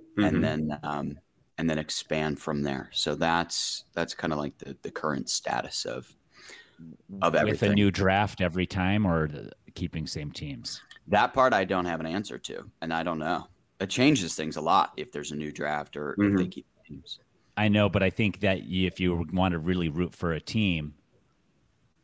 [0.00, 0.24] mm-hmm.
[0.24, 1.18] and then um,
[1.58, 2.90] and then expand from there.
[2.92, 6.14] So that's that's kind of like the the current status of
[7.22, 7.68] of everything.
[7.68, 9.28] With a new draft every time, or
[9.74, 10.82] keeping same teams.
[11.08, 13.46] That part I don't have an answer to, and I don't know.
[13.78, 16.22] It changes things a lot if there's a new draft or mm-hmm.
[16.24, 16.50] if they mm-hmm.
[16.50, 17.20] keep teams.
[17.56, 20.94] I know, but I think that if you want to really root for a team,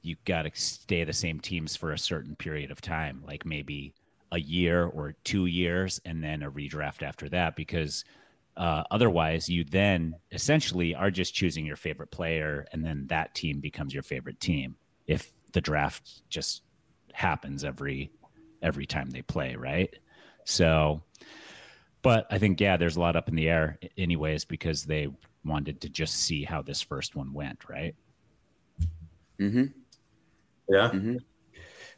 [0.03, 3.94] you got to stay the same teams for a certain period of time, like maybe
[4.33, 8.05] a year or two years, and then a redraft after that, because
[8.57, 13.61] uh, otherwise, you then essentially are just choosing your favorite player, and then that team
[13.61, 14.77] becomes your favorite team.
[15.07, 16.62] If the draft just
[17.12, 18.11] happens every
[18.62, 19.95] every time they play, right?
[20.45, 21.03] So,
[22.01, 25.09] but I think yeah, there's a lot up in the air, anyways, because they
[25.45, 27.95] wanted to just see how this first one went, right?
[29.38, 29.64] Mm-hmm.
[30.68, 30.90] Yeah.
[30.90, 31.16] Mm-hmm.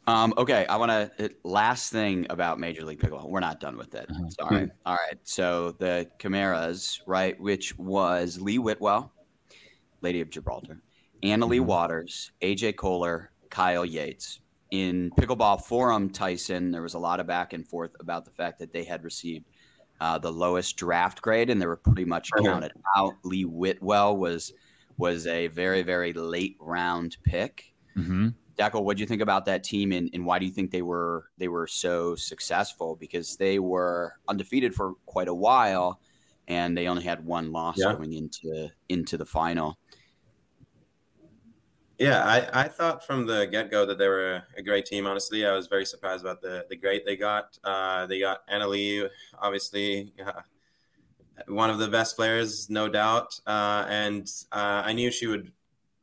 [0.07, 3.27] Um, okay, I want to last thing about Major League Pickleball.
[3.27, 4.05] We're not done with it.
[4.09, 4.29] Uh-huh.
[4.29, 4.63] Sorry.
[4.65, 4.69] Hmm.
[4.85, 5.17] All right.
[5.23, 9.11] So the Chimeras, right, which was Lee Whitwell,
[10.01, 10.81] Lady of Gibraltar,
[11.23, 11.67] Anna Leigh mm-hmm.
[11.67, 14.39] Waters, AJ Koller, Kyle Yates.
[14.71, 18.59] In Pickleball Forum, Tyson, there was a lot of back and forth about the fact
[18.59, 19.45] that they had received
[20.01, 23.13] uh, the lowest draft grade, and they were pretty much counted out.
[23.23, 24.53] Lee Whitwell was
[24.97, 27.73] was a very very late round pick.
[27.95, 28.29] Mm-hmm.
[28.57, 30.81] Dekel, what do you think about that team, and, and why do you think they
[30.81, 32.95] were they were so successful?
[32.95, 35.99] Because they were undefeated for quite a while,
[36.47, 37.93] and they only had one loss yeah.
[37.93, 39.77] going into into the final.
[41.97, 45.07] Yeah, I, I thought from the get go that they were a great team.
[45.07, 47.57] Honestly, I was very surprised about the the great they got.
[47.63, 50.13] Uh, they got Anna Leigh, obviously.
[50.25, 50.41] Uh,
[51.47, 55.51] one of the best players, no doubt, uh, and uh, I knew she would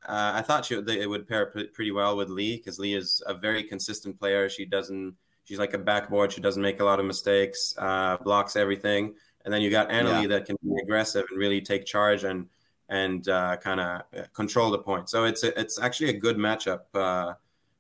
[0.07, 3.35] uh, I thought she it would pair pretty well with Lee because Lee is a
[3.35, 4.49] very consistent player.
[4.49, 5.15] She doesn't.
[5.45, 6.33] She's like a backboard.
[6.33, 7.75] She doesn't make a lot of mistakes.
[7.77, 9.15] Uh, blocks everything.
[9.45, 10.29] And then you got Anna Leigh yeah.
[10.29, 12.47] that can be aggressive and really take charge and
[12.89, 15.09] and uh, kind of uh, control the point.
[15.09, 16.81] So it's a, it's actually a good matchup.
[16.95, 17.35] Uh,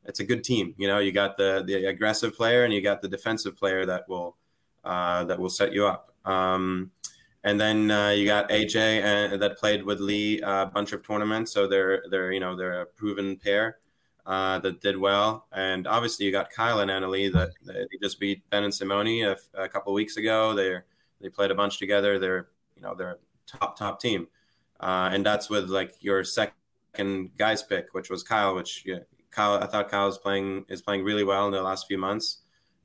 [0.05, 0.75] it's a good team.
[0.79, 4.09] You know, you got the the aggressive player and you got the defensive player that
[4.09, 4.37] will
[4.85, 6.15] uh, that will set you up.
[6.25, 6.91] Um,
[7.45, 11.53] and then uh, you got AJ uh, that played with Lee a bunch of tournaments,
[11.53, 13.79] so they're they're you know they're a proven pair
[14.27, 15.47] uh, that did well.
[15.53, 19.25] And obviously you got Kyle and Anna Leigh that they just beat Ben and Simone
[19.25, 20.55] a, a couple weeks ago.
[20.55, 20.79] They
[21.21, 22.19] they played a bunch together.
[22.19, 24.29] They're you know they're top top team,
[24.81, 28.55] uh, and that's with like your second guys pick, which was Kyle.
[28.55, 29.01] Which yeah,
[29.31, 32.39] Kyle I thought Kyle is playing is playing really well in the last few months.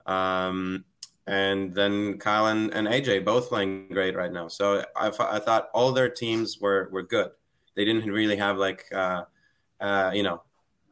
[0.07, 0.85] Um,
[1.27, 4.47] and then Kyle and, and AJ both playing great right now.
[4.47, 7.31] So I, I thought all their teams were were good.
[7.75, 9.23] They didn't really have like uh,
[9.79, 10.41] uh, you know,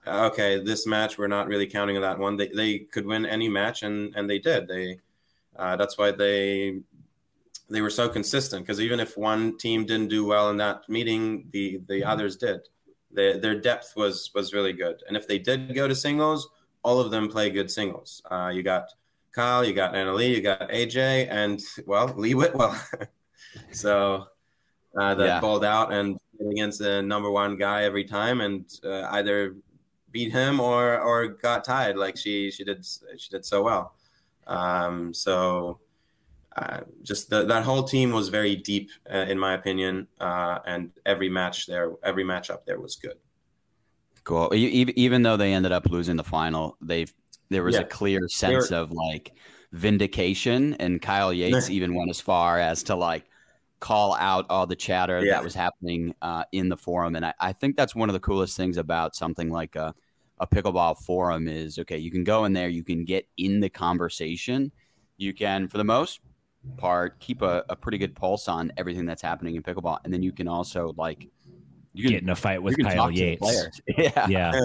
[0.05, 2.35] okay, this match we're not really counting on that one.
[2.35, 4.67] They they could win any match and and they did.
[4.67, 4.99] They
[5.55, 6.81] uh, that's why they
[7.69, 11.47] they were so consistent because even if one team didn't do well in that meeting,
[11.51, 12.09] the the mm-hmm.
[12.09, 12.59] others did.
[13.09, 16.49] They, their depth was was really good, and if they did go to singles,
[16.83, 18.21] all of them play good singles.
[18.29, 18.89] Uh, you got
[19.35, 22.79] Kyle, you got Anna Leigh, you got AJ, and well, Lee Whitwell.
[23.71, 24.27] so
[24.97, 25.39] uh, that yeah.
[25.41, 29.55] balled out and against the number one guy every time, and uh, either
[30.11, 32.85] beat him or or got tied like she she did
[33.17, 33.95] she did so well.
[34.47, 35.79] Um, so
[36.55, 40.91] uh, just the, that whole team was very deep, uh, in my opinion, uh, and
[41.05, 43.17] every match there, every matchup there was good.
[44.23, 44.49] Cool.
[44.55, 47.13] Even though they ended up losing the final, they've
[47.49, 47.81] there was yeah.
[47.81, 49.33] a clear sense of like
[49.71, 53.25] vindication, and Kyle Yates even went as far as to like
[53.79, 55.33] call out all the chatter yeah.
[55.33, 57.15] that was happening uh, in the forum.
[57.15, 59.93] And I, I, think that's one of the coolest things about something like a,
[60.39, 63.69] a pickleball forum is okay, you can go in there, you can get in the
[63.69, 64.71] conversation,
[65.17, 66.21] you can, for the most
[66.77, 70.23] part, keep a, a pretty good pulse on everything that's happening in pickleball, and then
[70.23, 71.27] you can also like
[71.95, 73.81] you can, get in a fight with Kyle Yates.
[73.97, 74.27] Yeah.
[74.27, 74.61] yeah,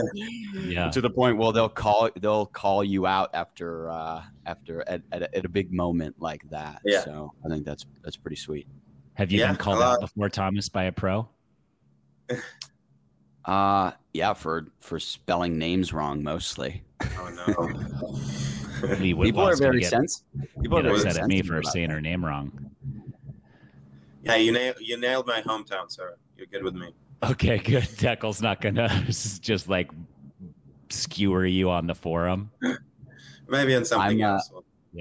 [0.55, 0.91] yeah.
[0.91, 5.23] To the point, well, they'll call they'll call you out after uh, after at, at,
[5.23, 6.81] a, at a big moment like that.
[6.85, 7.05] Yeah.
[7.05, 8.67] So I think that's that's pretty sweet.
[9.15, 11.29] Have you yeah, been called out before, Thomas, by a pro?
[13.43, 16.83] Uh yeah, for for spelling names wrong mostly.
[17.19, 18.97] Oh no.
[18.97, 20.27] People are very sensitive.
[20.61, 21.95] People are upset at me for saying that.
[21.95, 22.71] her name wrong.
[24.23, 26.17] Yeah, you nailed you nailed my hometown, sir.
[26.37, 26.93] you're good with me.
[27.23, 27.83] Okay, good.
[27.99, 29.91] Dekel's not gonna just like
[30.89, 32.51] skewer you on the forum.
[33.49, 34.51] Maybe on something uh, else.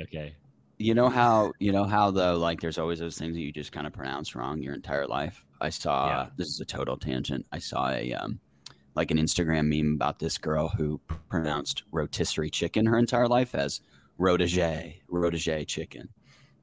[0.03, 0.35] Okay.
[0.77, 3.71] You know how you know how though like there's always those things that you just
[3.71, 5.43] kind of pronounce wrong your entire life.
[5.61, 6.27] I saw Yeah.
[6.37, 7.45] this is a total tangent.
[7.51, 8.39] I saw a um
[8.95, 13.81] like an Instagram meme about this girl who pronounced rotisserie chicken her entire life as
[14.19, 16.09] rotage rotage chicken.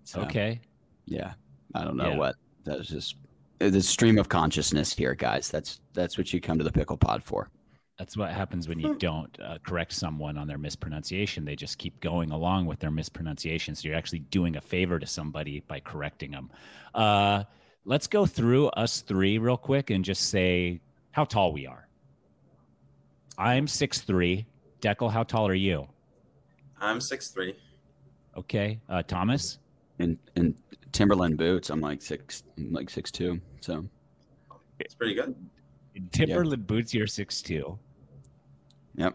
[0.02, 0.60] So, Okay.
[1.06, 1.34] Yeah.
[1.74, 2.16] I don't know Yeah.
[2.16, 3.16] what that was just
[3.58, 5.50] the stream of consciousness here, guys.
[5.50, 7.50] That's that's what you come to the pickle pod for.
[7.98, 11.46] That's what happens when you don't uh, correct someone on their mispronunciation.
[11.46, 13.74] They just keep going along with their mispronunciation.
[13.74, 16.50] So you're actually doing a favor to somebody by correcting them.
[16.94, 17.44] Uh,
[17.86, 20.80] let's go through us three real quick and just say
[21.12, 21.88] how tall we are.
[23.38, 24.46] I'm six three.
[24.82, 25.88] Dekel, how tall are you?
[26.78, 27.56] I'm six three.
[28.36, 28.78] Okay.
[28.90, 29.58] Uh, Thomas?
[29.98, 30.54] And in
[30.96, 33.38] Timberland boots, I'm like six I'm like six two.
[33.60, 33.86] So
[34.80, 35.34] It's pretty good.
[35.94, 37.78] In Timberland boots, you're six two.
[38.94, 39.14] yep.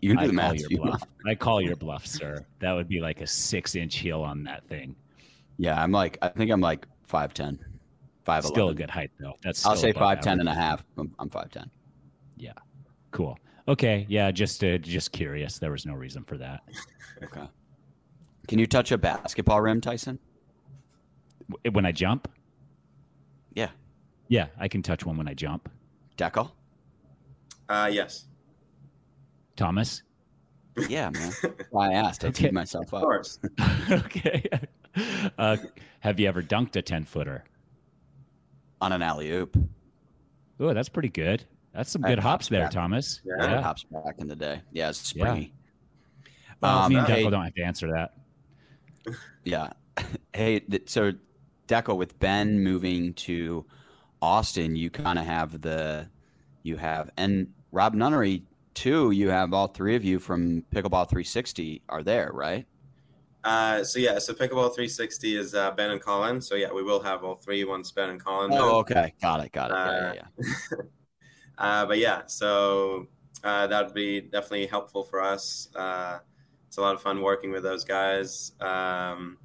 [0.00, 0.70] You can do I the call math.
[0.70, 1.02] your bluff.
[1.26, 2.44] I call your bluff, sir.
[2.60, 4.94] That would be like a six inch heel on that thing.
[5.56, 7.58] Yeah, I'm like I think I'm like five ten.
[8.24, 9.34] Five Still a good height though.
[9.42, 10.40] That's I'll say above five ten average.
[10.40, 10.84] and a half.
[10.98, 11.70] I'm, I'm five ten.
[13.10, 13.38] Cool.
[13.66, 14.04] Okay.
[14.08, 14.30] Yeah.
[14.30, 15.58] Just uh, just curious.
[15.58, 16.60] There was no reason for that.
[17.24, 17.48] Okay.
[18.46, 20.18] Can you touch a basketball rim, Tyson?
[21.50, 22.28] W- When I jump,
[23.54, 23.70] Yeah.
[24.28, 25.70] yeah, I can touch one when I jump.
[26.16, 26.50] Dekel?
[27.68, 28.26] Uh, yes,
[29.56, 30.02] Thomas.
[30.88, 31.32] Yeah, man.
[31.70, 32.24] Why I asked.
[32.24, 32.44] I Okay.
[32.44, 33.02] teed myself up.
[33.02, 33.38] of course.
[33.90, 34.44] okay.
[35.38, 35.56] Uh,
[36.00, 37.44] have you ever dunked a ten footer?
[38.80, 39.56] On an alley oop.
[40.60, 41.44] Oh, that's pretty good.
[41.74, 42.70] That's some I good hops hops there, back.
[42.72, 43.20] Thomas.
[43.24, 43.34] Yeah.
[43.38, 43.50] Yeah.
[43.54, 43.62] Yeah.
[43.62, 44.60] Hops back in the day.
[44.72, 45.24] Yeah, it's Yeah.
[45.24, 45.52] springy.
[46.60, 48.14] Well, Um, me and hey- don't have to answer that.
[49.44, 49.70] Yeah.
[50.32, 51.12] Hey, th- so
[51.68, 53.66] Deco, with Ben moving to
[54.22, 56.08] Austin, you kind of have the,
[56.62, 59.10] you have, and Rob Nunnery too.
[59.12, 62.66] You have all three of you from Pickleball 360 are there, right?
[63.44, 66.40] Uh, so yeah, so pickleball 360 is uh, Ben and Colin.
[66.40, 68.50] So yeah, we will have all three once Ben and Colin.
[68.50, 68.60] move.
[68.60, 69.74] Oh, okay, got it, got it.
[69.84, 70.76] Yeah, Uh, yeah, yeah.
[71.58, 73.06] Uh, but yeah, so
[73.42, 75.68] uh, that would be definitely helpful for us.
[75.74, 76.18] Uh,
[76.68, 78.52] it's a lot of fun working with those guys.
[78.60, 79.38] Um,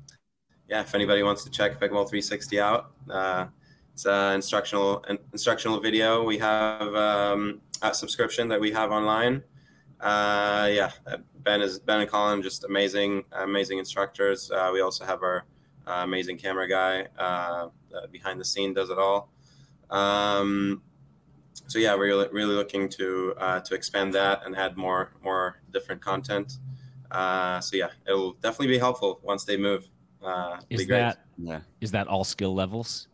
[0.74, 3.46] yeah, if anybody wants to check Pickleball 360 out, uh,
[3.94, 6.24] it's an instructional an instructional video.
[6.24, 9.44] We have um, a subscription that we have online.
[10.00, 14.50] Uh, yeah, uh, Ben is Ben and Colin just amazing, amazing instructors.
[14.50, 15.46] Uh, we also have our
[15.86, 17.68] uh, amazing camera guy uh,
[18.12, 19.30] behind the scene does it all.
[19.92, 20.82] Um,
[21.68, 26.58] so yeah, we're really, looking to to expand that and add more more different content.
[27.12, 29.88] So yeah, it'll definitely be helpful once they move.
[30.24, 31.62] Uh, Is be that yeah.
[31.82, 33.08] is that all skill levels?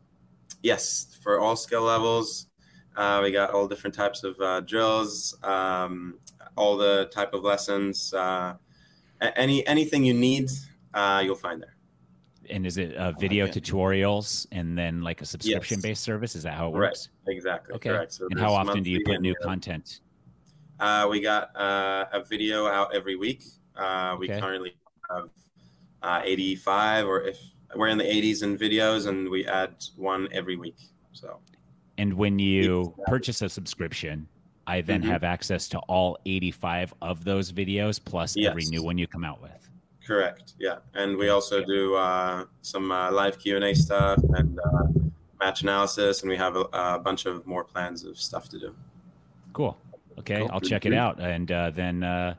[0.62, 2.48] yes for all skill levels?
[2.96, 6.20] Uh, we got all different types of uh, drills, um,
[6.58, 8.14] all the type of lessons.
[8.14, 8.56] Uh,
[9.36, 10.50] any anything you need,
[10.94, 11.76] uh, you'll find there.
[12.50, 13.54] And is it uh, video it.
[13.54, 16.36] tutorials and then like a subscription based service?
[16.36, 16.90] Is that how it Right.
[16.90, 17.10] works?
[17.28, 17.76] Exactly.
[17.76, 17.90] Okay.
[17.90, 18.14] Correct.
[18.14, 20.02] So And how often do you put new and, content?
[20.80, 23.44] Uh, we got uh, a video out every week.
[23.76, 24.40] Uh, we Okay.
[24.40, 24.74] currently
[25.10, 25.30] have
[26.02, 27.38] uh, 85, or if
[27.76, 30.78] we're in the 80s in videos, and we add one every week.
[31.14, 31.40] So
[31.98, 34.28] And when you purchase a subscription,
[34.68, 35.08] I then Mhm.
[35.08, 39.42] have access to all 85 of those videos plus every new one you come out
[39.42, 39.70] with.
[40.06, 40.78] correct, yeah.
[40.96, 44.88] And we also do uh, some uh, live Q and A stuff and uh,
[45.40, 48.76] match analysis, and we have a, a bunch of more plans of stuff to do.
[49.54, 49.78] Cool.
[50.18, 50.50] Okay, Cool.
[50.52, 52.34] I'll check it out, and uh, then uh,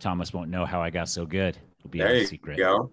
[0.00, 1.56] Thomas won't know how I got so good.
[1.78, 2.58] It'll be there a you secret.
[2.58, 2.90] go.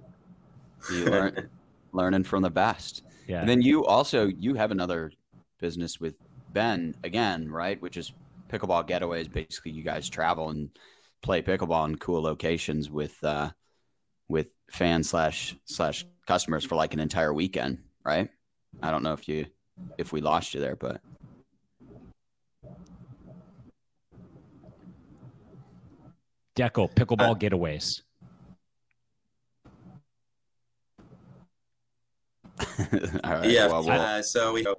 [0.89, 1.49] You learn,
[1.91, 3.03] learning from the best.
[3.27, 3.41] Yeah.
[3.41, 5.11] And then you also you have another
[5.59, 6.17] business with
[6.53, 7.81] Ben again, right?
[7.81, 8.13] Which is
[8.49, 9.31] pickleball getaways.
[9.31, 10.69] Basically, you guys travel and
[11.21, 13.51] play pickleball in cool locations with uh,
[14.27, 18.29] with fans slash slash customers for like an entire weekend, right?
[18.81, 19.45] I don't know if you
[19.97, 21.01] if we lost you there, but
[26.55, 28.01] Deco pickleball Uh, getaways.
[33.23, 33.45] right.
[33.49, 33.67] yeah.
[33.67, 34.75] well, we'll- uh, so we go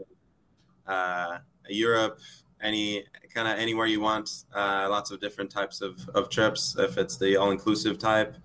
[0.87, 2.19] uh, Europe,
[2.63, 3.05] any
[3.35, 4.45] kind of anywhere you want.
[4.55, 6.77] Uh, lots of different types of, of trips.
[6.79, 8.37] If it's the all inclusive type,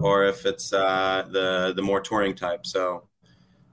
[0.00, 2.66] or if it's uh, the the more touring type.
[2.66, 3.08] So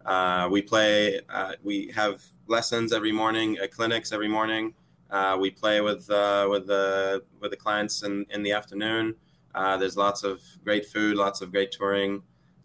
[0.05, 1.19] uh, we play.
[1.29, 4.73] Uh, we have lessons every morning, uh, clinics every morning.
[5.09, 9.15] Uh, we play with uh, with the with the clients in, in the afternoon.
[9.55, 12.21] Uh, there's lots of great food, lots of great touring,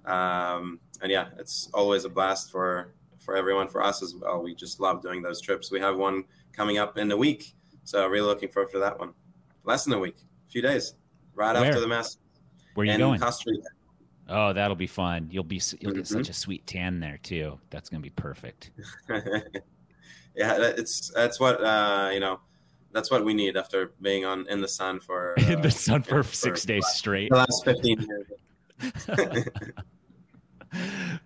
[0.06, 4.42] um, and yeah, it's always a blast for for everyone, for us as well.
[4.42, 5.70] We just love doing those trips.
[5.70, 9.12] We have one coming up in a week, so really looking forward to that one.
[9.64, 10.94] Less than a week, a few days,
[11.34, 11.64] right Where?
[11.64, 12.18] after the Masters.
[12.74, 13.20] Where are you going?
[13.20, 13.68] Costa Rica.
[14.28, 15.28] Oh, that'll be fun.
[15.30, 16.06] You'll be you'll get Mhm.
[16.06, 17.58] such a sweet tan there too.
[17.70, 18.70] That's gonna be perfect.
[19.08, 22.40] yeah, it's that's what uh, you know.
[22.92, 26.04] That's what we need after being on in the sun for In uh, the sun
[26.06, 27.30] yeah, for six days straight.
[27.30, 28.06] the last fifteen
[28.80, 29.48] years.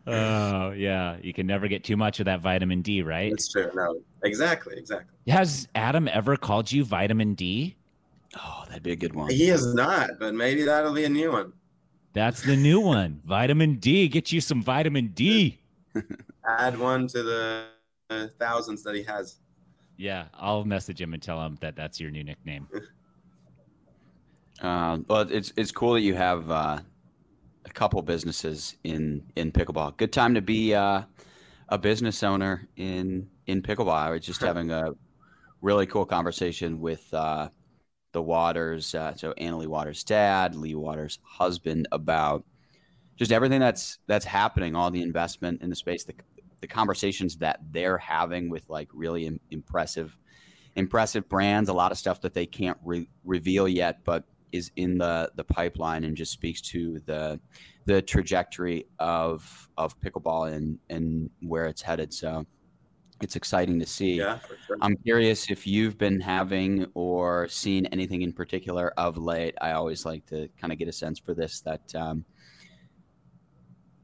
[0.06, 3.30] oh yeah, you can never get too much of that vitamin D, right?
[3.30, 3.70] That's true.
[3.74, 5.14] No, exactly, exactly.
[5.32, 7.76] Has Adam ever called you vitamin D?
[8.36, 9.30] Oh, that'd be a good one.
[9.30, 11.52] He is not, but maybe that'll be a new one.
[12.12, 13.20] That's the new one.
[13.26, 14.08] Vitamin D.
[14.08, 15.60] Get you some vitamin D.
[16.58, 17.66] Add one to the
[18.10, 19.36] uh, thousands that he has.
[19.96, 22.68] Yeah, I'll message him and tell him that that's your new nickname.
[24.60, 26.78] Uh, well, it's it's cool that you have uh,
[27.68, 29.96] a couple businesses in in pickleball.
[29.96, 31.02] Good time to be uh,
[31.68, 33.92] a business owner in in pickleball.
[33.92, 34.92] I was just having a
[35.60, 37.48] really cool conversation with uh,
[38.12, 42.44] the Waters, uh, so Anna Leigh Waters' dad, Leigh Waters' husband, about
[43.16, 46.14] just everything that's that's happening, all the investment in the space, the
[46.60, 50.16] the conversations that they're having with like really im- impressive
[50.74, 54.98] impressive brands, a lot of stuff that they can't re- reveal yet, but is in
[54.98, 57.40] the the pipeline and just speaks to the
[57.86, 62.12] the trajectory of of pickleball and and where it's headed.
[62.12, 62.46] So
[63.20, 64.14] it's exciting to see.
[64.14, 64.76] Yeah, sure.
[64.80, 69.54] I'm curious if you've been having or seen anything in particular of late.
[69.60, 72.24] I always like to kind of get a sense for this that um,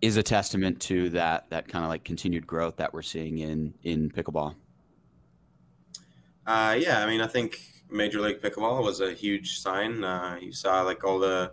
[0.00, 3.74] is a testament to that that kind of like continued growth that we're seeing in
[3.82, 4.54] in pickleball.
[6.46, 7.58] Uh, yeah, I mean, I think
[7.94, 10.02] Major League Pickleball was a huge sign.
[10.02, 11.52] Uh, you saw like all the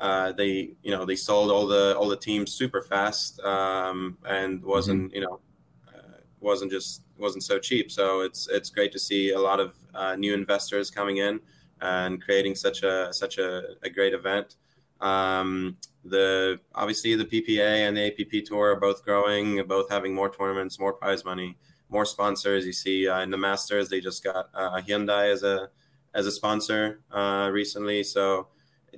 [0.00, 4.62] uh, they you know they sold all the all the teams super fast um, and
[4.62, 5.40] wasn't you know
[5.88, 7.90] uh, wasn't just wasn't so cheap.
[7.90, 11.40] So it's it's great to see a lot of uh, new investors coming in
[11.80, 14.56] and creating such a such a, a great event.
[15.00, 20.30] Um, the obviously the PPA and the APP tour are both growing, both having more
[20.30, 21.56] tournaments, more prize money
[21.88, 22.66] more sponsors.
[22.66, 25.70] You see uh, in the Masters, they just got uh, Hyundai as a
[26.14, 28.02] as a sponsor uh, recently.
[28.02, 28.48] So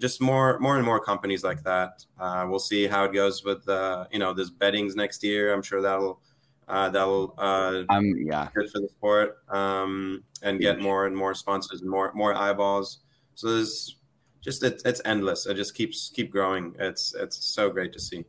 [0.01, 2.05] just more more and more companies like that.
[2.19, 5.53] Uh, we'll see how it goes with uh, you know there's bettings next year.
[5.53, 6.21] I'm sure that'll
[6.69, 11.35] uh, that'll uh, Um, yeah, good for the sport um, and get more and more
[11.35, 13.01] sponsors and more more eyeballs.
[13.35, 13.97] So there's
[14.41, 15.47] just it's it's endless.
[15.47, 16.75] It just keeps keep growing.
[16.79, 18.25] It's it's so great to see.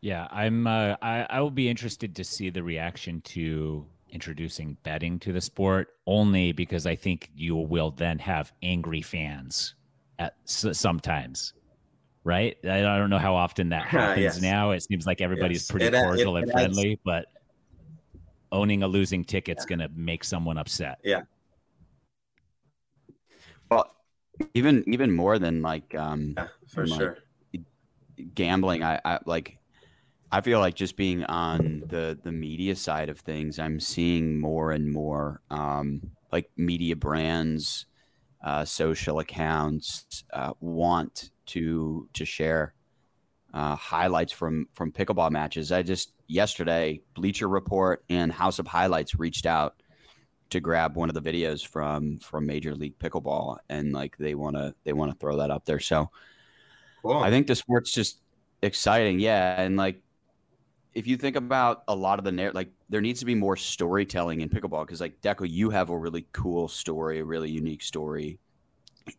[0.00, 0.66] Yeah, I'm.
[0.66, 5.40] Uh, I I will be interested to see the reaction to introducing betting to the
[5.40, 9.74] sport, only because I think you will then have angry fans
[10.18, 11.52] at s- sometimes,
[12.22, 12.56] right?
[12.64, 14.40] I I don't know how often that happens Yes.
[14.40, 14.70] now.
[14.70, 15.70] It seems like everybody's Yes.
[15.70, 17.26] pretty It- it- cordial it and adds- friendly, but
[18.52, 20.98] owning a losing ticket's going to make someone upset.
[21.04, 21.22] Yeah.
[23.70, 23.94] Well,
[24.54, 27.18] even even more than like um, Yeah, for Like, sure.
[28.34, 29.57] gambling I, I like
[30.30, 34.72] i feel like just being on the the media side of things i'm seeing more
[34.72, 36.00] and more um
[36.32, 37.86] like media brands
[38.44, 42.74] uh social accounts uh, want to to share
[43.54, 49.18] uh highlights from from pickleball matches i just yesterday bleacher report and house of highlights
[49.18, 49.82] reached out
[50.50, 54.56] to grab one of the videos from from major league pickleball and like they want
[54.56, 56.10] to they want to throw that up there so
[57.02, 57.18] Cool.
[57.18, 58.18] I think the sport's just
[58.62, 59.60] exciting, yeah.
[59.60, 60.00] And like,
[60.94, 63.56] if you think about a lot of the narrative, like there needs to be more
[63.56, 67.82] storytelling in pickleball because, like, Deco, you have a really cool story, a really unique
[67.82, 68.38] story.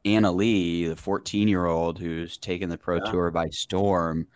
[0.06, 3.12] Anna Leigh, the 14 year old who's taken the pro Yeah.
[3.12, 4.28] tour by storm,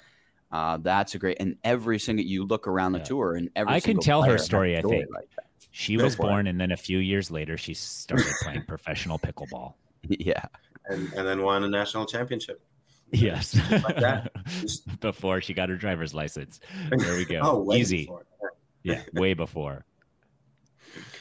[0.52, 1.38] uh, that's a great.
[1.40, 3.06] And every single you look around the Yeah.
[3.06, 5.06] tour, and every I can single tell her player has a story, I think.
[5.12, 5.30] like.
[5.72, 6.30] She Go was for it.
[6.30, 9.74] born, and then a few years later, she started playing professional pickleball.
[10.08, 10.46] yeah,
[10.86, 12.62] and, and then won a national championship.
[13.14, 14.32] Yes, Like that.
[15.00, 16.60] Before she got her driver's license.
[16.90, 17.40] There we go.
[17.44, 18.06] Oh, way Easy.
[18.06, 18.26] before.
[18.84, 19.86] Yeah, way before.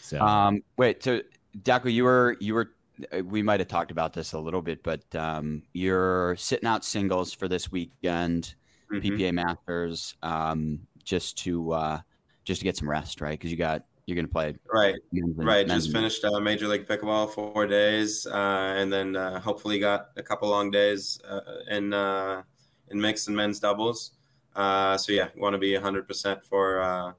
[0.01, 1.21] So Um, wait, so
[1.57, 2.71] Daco, you were you were
[3.13, 6.85] uh, we might have talked about this a little bit, but um, you're sitting out
[6.85, 8.55] singles for this weekend,
[8.91, 9.03] Mhm.
[9.03, 12.01] PPA Masters, um, just to uh,
[12.45, 13.39] just to get some rest, right?
[13.39, 15.67] Because you got you're gonna play Right, men's right.
[15.67, 20.09] men's Just finished uh, Major League Pickleball four days, uh, and then uh, hopefully got
[20.17, 21.41] a couple long days uh,
[21.71, 22.43] in uh,
[22.91, 24.13] in mixed and men's doubles.
[24.55, 27.13] Uh, so yeah, want to be 100% for uh,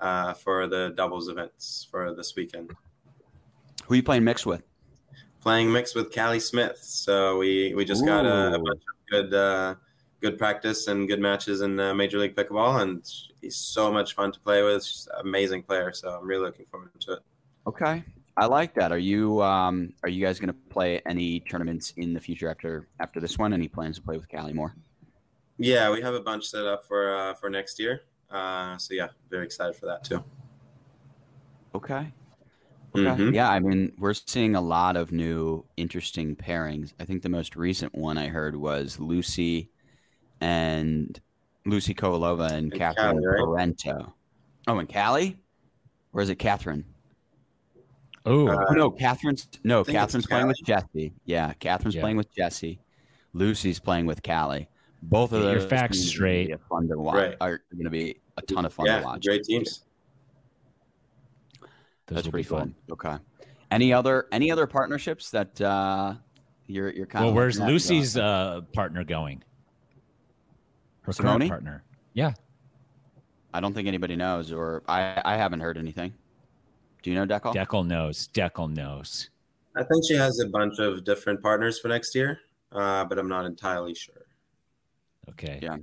[0.00, 2.72] uh, for the doubles events for this weekend.
[3.86, 4.62] Who are you playing mixed with?
[5.40, 9.34] Playing mixed with Callie Smith, so we we just got a, a bunch of good
[9.34, 9.74] uh,
[10.22, 13.02] good practice and good matches in uh, Major League Pickleball, and
[13.40, 14.84] he's so much fun to play with.
[14.84, 17.18] She's an amazing player, so I'm really looking forward to it.
[17.66, 18.02] Okay,
[18.36, 18.92] I like that.
[18.92, 22.88] Are you um, are you guys going to play any tournaments in the future after
[23.00, 23.52] after this one?
[23.52, 24.74] Any plans to play with Callie more?
[25.58, 28.02] Yeah, we have a bunch set up for uh, for next year.
[28.30, 30.24] Uh, so yeah, very excited for that too.
[31.74, 32.12] Okay.
[32.94, 33.06] Okay.
[33.06, 33.34] Mhm.
[33.34, 36.92] Yeah, I mean, we're seeing a lot of new interesting pairings.
[37.00, 39.71] I think the most recent one I heard was Lucy
[40.42, 41.20] and
[41.64, 43.40] Lucy Kovalova and, And Catherine Callie, right?
[43.68, 44.12] Parenteau.
[44.66, 45.38] Oh, and Callie?
[46.12, 46.84] Or is it Catherine?
[48.26, 51.12] Oh, Uh, Oh, no, Catherine's no, I think it's Catherine's playing with Jesse.
[51.24, 52.00] Yeah, Catherine's Yeah.
[52.02, 52.80] playing with Jesse.
[53.32, 54.68] Lucy's playing with Callie.
[55.02, 56.46] Both of Get your facts teams are straight.
[56.48, 57.14] gonna be fun to watch.
[57.16, 57.36] Right.
[57.40, 59.24] Are going to be a ton of fun yeah, to watch.
[59.24, 59.84] great teams.
[61.60, 62.74] those That's pretty be fun.
[62.90, 63.16] Okay.
[63.70, 66.14] Any other any other partnerships that uh
[66.66, 67.58] you're you're kind Well, of Well, where's?
[67.60, 69.42] Lucy's uh, partner going?
[71.02, 71.38] Her Simone?
[71.40, 71.84] current partner.
[72.14, 72.32] Yeah.
[73.54, 76.14] I don't think anybody knows, or I I haven't heard anything.
[77.02, 77.54] Do you know Dekel?
[77.54, 78.28] Dekel knows.
[78.32, 79.28] Dekel knows.
[79.76, 82.40] I think she has a bunch of different partners for next year,
[82.72, 84.26] uh, but I'm not entirely sure.
[85.30, 85.58] Okay.
[85.62, 85.78] Yeah.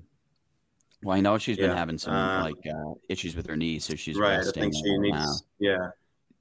[1.04, 3.96] Well, I know she's been having some uh, like uh, issues with her knee, so
[3.96, 4.34] she's right.
[4.34, 5.18] I resting think she needs.
[5.18, 5.34] now.
[5.60, 5.88] Yeah.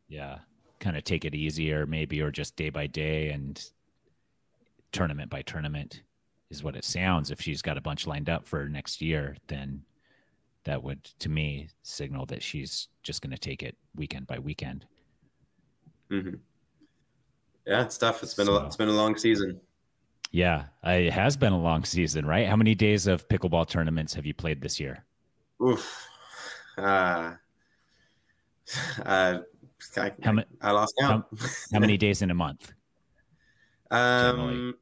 [0.09, 0.39] Yeah.
[0.81, 3.63] Kind of take it easier, maybe, or just day by day and
[4.93, 6.03] tournament by tournament
[6.51, 7.31] is what it sounds.
[7.31, 9.83] If she's got a bunch lined up for next year, then
[10.65, 14.87] that would, to me, signal that she's just going to take it weekend by weekend.
[16.11, 16.31] hmm
[17.67, 18.23] Yeah, it's tough.
[18.23, 19.61] It's been a So- it's been a long season.
[20.31, 20.67] Yeah.
[20.85, 22.47] It has been a long season, right?
[22.47, 25.05] How many days of pickleball tournaments have you played this year?
[25.63, 26.07] Oof.
[26.77, 27.33] Uh,
[29.07, 29.39] uh,
[29.97, 31.25] I, How ma- I lost count.
[31.73, 32.73] How many days in a month?
[33.91, 34.75] generally?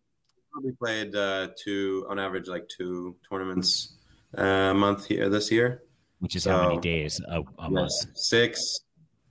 [0.57, 3.97] Probably played uh, two on average, like two tournaments
[4.39, 5.83] uh, a month here this year.
[6.21, 7.93] Which is how many days a, a month?
[8.15, 8.81] Six.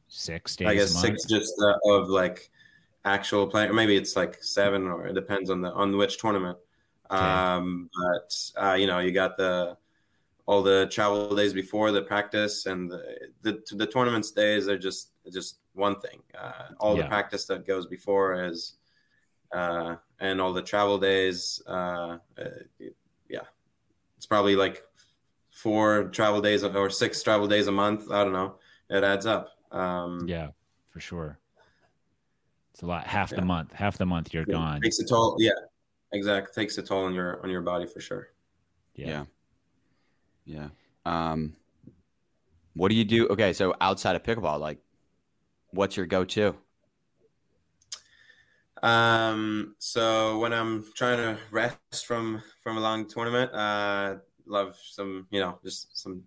[0.08, 2.50] Six days I guess six just uh, of like
[3.04, 6.58] actual play, or maybe it's like seven, or it depends on the on which tournament.
[7.10, 7.20] Okay.
[7.20, 9.78] Um, but uh, you know, you got the
[10.46, 13.02] all the travel days before the practice, and the
[13.42, 16.22] the, the tournaments days are just just one thing.
[16.40, 17.04] Uh, all Yeah.
[17.04, 18.76] the practice that goes before is,
[19.52, 21.62] uh, and all the travel days.
[21.68, 22.44] Uh, uh,
[23.30, 23.42] yeah,
[24.18, 24.82] it's probably like
[25.52, 28.12] four travel days or six travel days a month.
[28.12, 28.56] I don't know.
[28.90, 29.50] It adds up.
[29.72, 30.50] Um, Yeah,
[30.90, 31.40] for sure.
[32.72, 33.08] It's a lot.
[33.08, 33.38] Half Yeah.
[33.38, 33.72] the month.
[33.72, 34.82] Half the month you're Yeah, gone.
[34.82, 35.38] Takes a toll.
[35.40, 35.52] Yeah,
[36.12, 36.54] exactly.
[36.54, 38.30] Takes a toll on your on your body for sure.
[38.96, 39.26] Yeah.
[40.46, 40.70] Yeah.
[41.06, 41.32] Yeah.
[41.32, 41.56] Um,
[42.74, 43.28] what do you do?
[43.30, 44.80] Okay, so outside of pickleball, like,
[45.72, 46.56] what's your go-to?
[48.86, 55.28] Um, so when I'm trying to rest from from a long tournament, uh, love some
[55.32, 56.24] you know just some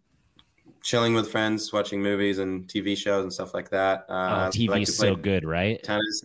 [0.83, 4.07] chilling with friends, watching movies and TV shows and stuff like that.
[4.09, 5.81] Uh, Oh, like is so good, right?
[5.85, 6.25] Tennis.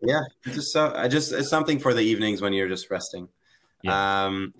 [0.00, 3.28] Yeah, it's just so I just it's something for the evenings when you're just resting.
[3.86, 4.54] Um,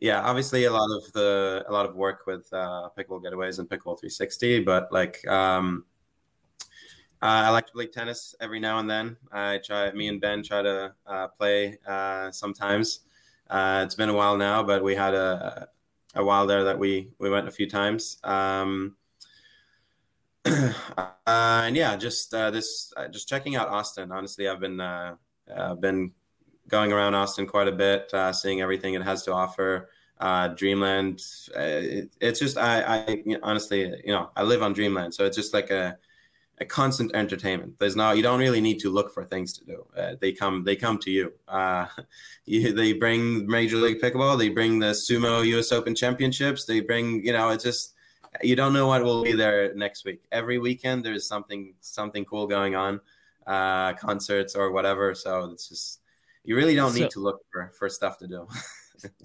[0.00, 3.68] yeah, obviously a lot of the a lot of work with uh, pickleball getaways and
[3.68, 5.84] pickleball 360, but like um,
[7.22, 9.16] uh, I like to play tennis every now and then.
[9.32, 9.90] I try.
[9.92, 13.00] Me and Ben try to uh, play uh, sometimes.
[13.48, 15.68] Uh, it's been a while now, but we had a
[16.14, 18.18] a while there that we we went a few times.
[18.22, 18.96] Um,
[20.46, 24.12] uh, and yeah, just uh, this just checking out Austin.
[24.12, 24.76] Honestly, I've been
[25.80, 26.12] been
[26.68, 29.88] going around Austin quite a bit, seeing everything it has to offer.
[30.18, 31.20] Uh, Dreamland,
[31.54, 35.26] it, it's just I, I you know, honestly, you know, I live on Dreamland, so
[35.26, 35.98] it's just like a
[36.58, 37.78] a constant entertainment.
[37.78, 39.86] There's no, you don't really need to look for things to do.
[39.96, 41.32] Uh, they come, they come to you.
[41.46, 41.86] Uh,
[42.46, 42.72] you.
[42.72, 44.38] They bring Major League Pickleball.
[44.38, 45.72] They bring the Sumo U.S.
[45.72, 46.64] Open Championships.
[46.64, 47.92] They bring, you know, it's just
[48.42, 50.22] you don't know what will be there next week.
[50.30, 53.00] Every weekend there's something something cool going on,
[53.46, 55.14] uh, concerts or whatever.
[55.14, 56.00] So it's just
[56.44, 58.46] you really don't So- need to look for for stuff to do.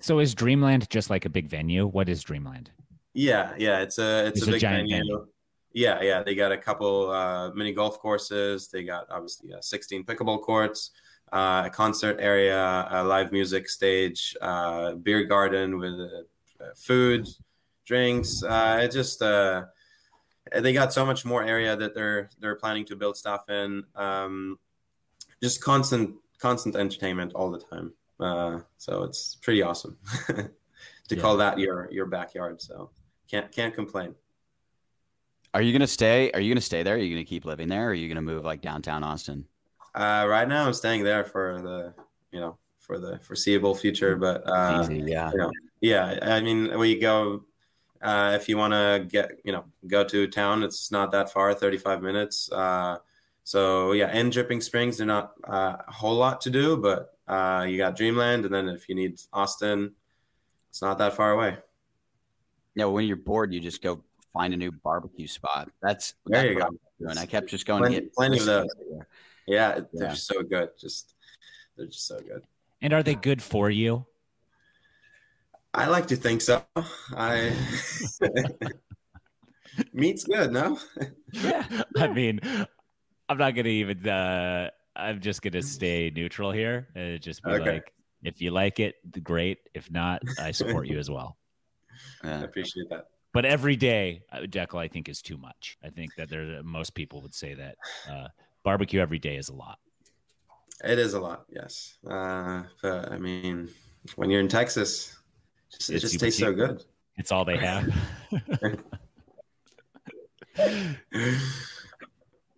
[0.01, 1.87] So is Dreamland just like a big venue?
[1.87, 2.69] What is Dreamland?
[3.13, 4.97] Yeah, yeah, it's a it's, It's a a big giant venue.
[4.97, 5.27] venue.
[5.73, 8.67] Yeah, yeah, they got a couple uh, mini golf courses.
[8.67, 10.91] They got obviously uh, 16 pickleball courts,
[11.31, 17.27] uh, a concert area, a live music stage, uh, beer garden with uh, food,
[17.85, 18.43] drinks.
[18.43, 19.65] Uh, it just uh,
[20.59, 23.83] they got so much more area that they're they're planning to build stuff in.
[23.95, 24.59] Um,
[25.41, 27.93] just constant constant entertainment all the time.
[28.19, 29.97] Uh, so it's pretty awesome
[30.27, 30.51] to
[31.09, 31.21] Yeah.
[31.21, 32.61] call that your your backyard.
[32.61, 32.89] So
[33.29, 34.15] can't can't complain.
[35.53, 36.31] Are you gonna stay?
[36.31, 36.95] Are you gonna stay there?
[36.95, 37.87] Are you gonna keep living there?
[37.87, 39.45] Or are you gonna move like downtown Austin?
[39.93, 41.93] Uh, right now, I'm staying there for the
[42.31, 44.15] you know for the foreseeable future.
[44.15, 45.31] But uh, Easy, yeah.
[45.31, 47.43] you know, Yeah, I mean, we go
[48.01, 50.63] uh, if you want to get you know go to town.
[50.63, 52.49] It's not that far, thirty five minutes.
[52.49, 52.97] Uh,
[53.43, 57.65] so yeah, in Dripping Springs, they're not uh, a whole lot to do, but uh,
[57.67, 59.93] you got Dreamland, and then if you need Austin,
[60.69, 61.57] it's not that far away.
[62.75, 64.01] Yeah, when you're bored, you just go
[64.33, 65.69] find a new barbecue spot.
[65.81, 66.69] That's there that's you go.
[66.99, 67.17] Doing.
[67.17, 68.69] I kept just going plenty, to get plenty of those.
[68.79, 69.07] everywhere.
[69.47, 70.69] Yeah, they're so good.
[70.79, 71.15] Just
[71.75, 72.43] they're just so good.
[72.81, 74.05] And are they good for you?
[75.73, 76.63] I like to think so.
[77.15, 77.53] I
[79.93, 80.77] meat's good, no?
[81.33, 81.65] Yeah.
[81.97, 82.41] I mean,
[83.29, 84.07] I'm not gonna even.
[84.07, 87.73] Uh, I'm just gonna stay neutral here and just be Okay.
[87.75, 89.59] like, if you like it, great.
[89.73, 91.37] If not, I support you as well.
[92.21, 93.05] I appreciate that.
[93.33, 95.77] But every day, uh, Dekel, I think is too much.
[95.83, 97.75] I think that there, most people would say that
[98.09, 98.27] uh,
[98.63, 99.79] barbecue every day is a lot.
[100.83, 101.97] It is a lot, yes.
[102.09, 103.69] Uh, but I mean,
[104.15, 105.17] when you're in Texas,
[105.71, 106.83] just, it just tastes so good.
[107.17, 107.93] It's all they have.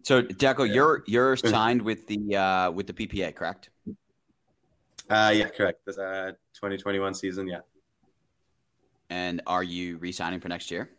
[0.03, 0.73] So, Deco, Yeah.
[0.73, 3.69] you're you're signed with the uh, with the PPA, correct?
[5.09, 5.85] Uh, yeah, correct.
[5.85, 7.59] This uh, 2021 season, yeah.
[9.09, 10.89] And are you re-signing for next year?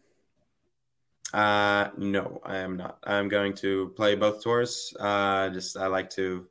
[1.33, 2.99] Uh, no, I am not.
[3.05, 4.95] I'm going to play both tours.
[5.01, 6.47] Uh, just I like to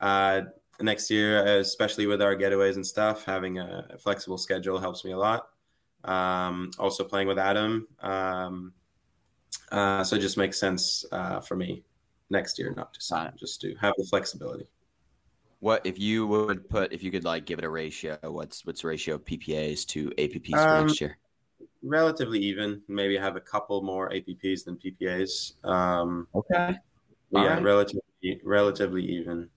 [0.00, 0.42] uh,
[0.80, 5.18] next year, especially with our getaways and stuff, having a flexible schedule helps me a
[5.18, 5.48] lot.
[6.04, 8.72] Um, also playing with Adam, um,
[9.72, 11.82] uh, so it just makes sense uh, for me
[12.28, 14.66] next year not to sign, just to have the flexibility.
[15.64, 18.18] What if you would put if you could like give it a ratio?
[18.22, 21.18] What's what's the ratio of PPAs to APPs for Um, next year?
[21.82, 22.82] Relatively even.
[22.88, 25.54] Maybe have a couple more APPs than PPAs.
[25.64, 26.78] Um, Okay,
[27.30, 27.60] yeah, right.
[27.60, 28.02] relatively
[28.44, 29.50] relatively even.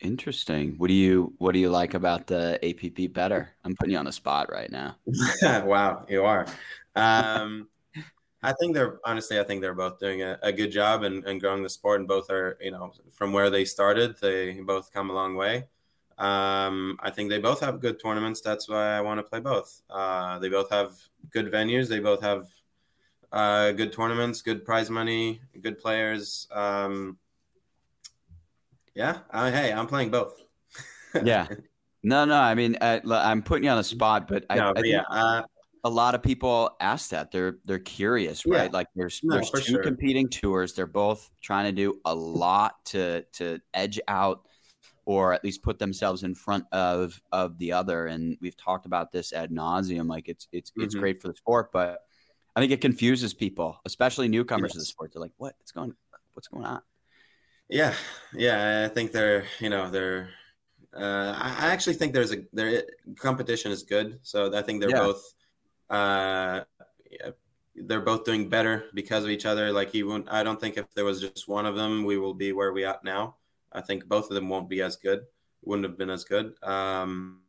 [0.00, 0.74] interesting.
[0.78, 3.50] What do you what do you like about the APP better?
[3.64, 4.96] I'm putting you on the spot right now.
[5.42, 6.46] wow, you are.
[6.94, 7.68] Um,
[8.42, 11.40] I think they're honestly, I think they're both doing a, a good job and, and
[11.40, 15.10] growing the sport, and both are, you know, from where they started, they both come
[15.10, 15.66] a long way.
[16.16, 18.40] Um, I think they both have good tournaments.
[18.40, 19.82] That's why I want to play both.
[19.90, 20.92] Uh, they both have
[21.30, 21.88] good venues.
[21.88, 22.48] They both have
[23.32, 26.48] uh, good tournaments, good prize money, good players.
[26.50, 27.18] Um,
[28.94, 30.42] yeah, uh, hey, I'm playing both.
[31.20, 31.48] Yeah.
[32.02, 32.34] No, no.
[32.36, 34.82] I mean, uh, l- I'm putting you on the spot, but I, no, I but
[34.82, 35.42] think yeah, uh,
[35.84, 37.30] a lot of people ask that.
[37.30, 38.58] They're they're curious, Yeah.
[38.58, 38.72] right?
[38.72, 39.82] Like there's No, there's two sure.
[39.82, 40.74] competing tours.
[40.74, 44.46] They're both trying to do a lot to to edge out
[45.06, 48.06] or at least put themselves in front of of the other.
[48.06, 50.08] And we've talked about this ad nauseum.
[50.08, 51.00] Like it's it's it's Mhm.
[51.00, 52.00] great for the sport, but
[52.56, 55.12] I think it confuses people, especially newcomers to the sport.
[55.12, 55.54] They're like, what?
[55.58, 55.94] "What's going?
[56.34, 56.82] What's going on?"
[57.68, 57.94] Yeah,
[58.34, 60.30] yeah, I think they're, you know, they're.
[60.92, 62.82] Uh, I I actually think there's a their
[63.16, 64.98] competition is good, so I think they're Yeah.
[65.06, 65.22] both.
[65.90, 66.60] Uh,
[67.74, 69.72] they're both doing better because of each other.
[69.72, 70.30] Like he won't.
[70.30, 72.84] I don't think if there was just one of them, we will be where we
[72.84, 73.36] at now.
[73.72, 75.20] I think both of them won't be as good.
[75.62, 76.54] Wouldn't have been as good.
[76.62, 77.40] Um,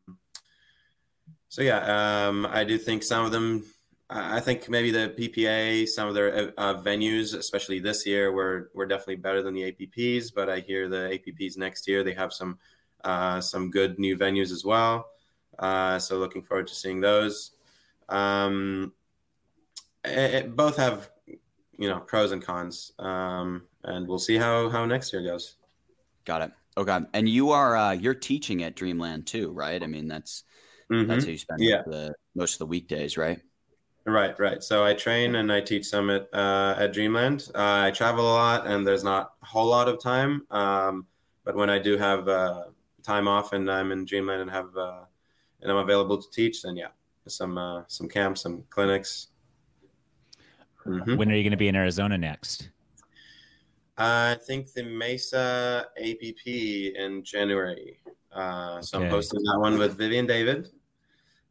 [1.48, 3.64] so yeah, um, I do think some of them.
[4.14, 8.86] I think maybe the PPA, some of their uh, venues, especially this year, were were
[8.86, 10.32] definitely better than the APPs.
[10.34, 12.58] But I hear the APPs next year they have some
[13.04, 15.08] uh, some good new venues as well.
[15.58, 17.52] Uh, so looking forward to seeing those.
[18.08, 18.92] Um,
[20.04, 21.10] it, it- both have
[21.78, 25.56] you know pros and cons, um, and we'll see how how next year goes.
[26.24, 26.52] Got it.
[26.76, 26.98] Okay.
[27.12, 29.82] And you are uh, you're teaching at Dreamland too, right?
[29.82, 30.44] I mean, that's
[30.90, 31.08] Mhm.
[31.08, 31.84] that's how you spend Yeah.
[31.84, 33.40] the most of the weekdays, right?
[34.04, 34.62] Right, right.
[34.62, 37.48] So I train and I teach some at uh, at Dreamland.
[37.54, 40.44] Uh, I travel a lot, and there's not a whole lot of time.
[40.50, 41.06] Um,
[41.44, 42.64] but when I do have uh,
[43.04, 45.04] time off and I'm in Dreamland and have uh,
[45.60, 46.88] and I'm available to teach, then yeah,
[47.30, 49.28] some uh, some camps, some clinics.
[50.86, 51.16] Mhm.
[51.16, 52.70] When are you going to be in Arizona next?
[53.96, 57.98] I think the Mesa APP in January.
[58.32, 60.70] Uh, so I'm hosting that one with Vivienne David,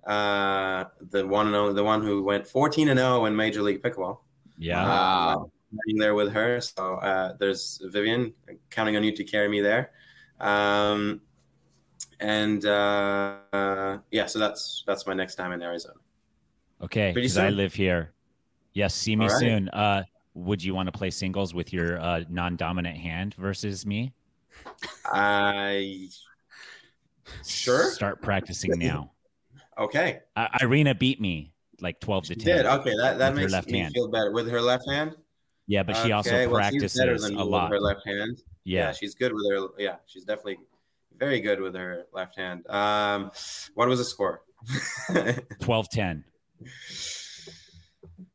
[0.05, 3.81] uh, the one and only, the one who went 14 and 0 in Major League
[3.81, 4.17] Pickleball.
[4.57, 4.83] Yeah.
[4.83, 5.51] Wow.
[5.85, 6.59] being there with her.
[6.59, 8.33] So uh, there's Vivienne
[8.69, 9.91] counting on you to carry me there.
[10.39, 11.21] Um,
[12.21, 15.95] and uh, uh, yeah, so that's that's my next time in Arizona.
[16.81, 17.11] Okay.
[17.13, 18.13] Because I live here.
[18.73, 18.93] Yes.
[18.95, 19.39] See me right.
[19.39, 19.69] soon.
[19.69, 20.03] Uh,
[20.33, 24.13] would you want to play singles with your uh, non-dominant hand versus me?
[25.05, 26.07] I
[27.45, 29.11] sure Start practicing now.
[29.77, 30.19] okay.
[30.35, 32.57] Uh, Irina beat me like twelve to She ten.
[32.57, 32.95] did okay.
[32.97, 33.93] That that makes left me hand.
[33.93, 35.15] feel better with her left hand.
[35.67, 37.71] Yeah, but she also Okay, well, she's practices better than me a with lot.
[37.71, 38.41] her left hand.
[38.63, 38.79] Yeah.
[38.87, 38.91] Yeah.
[38.93, 39.67] she's good with her.
[39.77, 40.57] Yeah, she's definitely
[41.21, 42.67] very good with her left hand.
[42.67, 43.31] Um,
[43.75, 44.41] what was the score?
[45.61, 46.23] 12 10.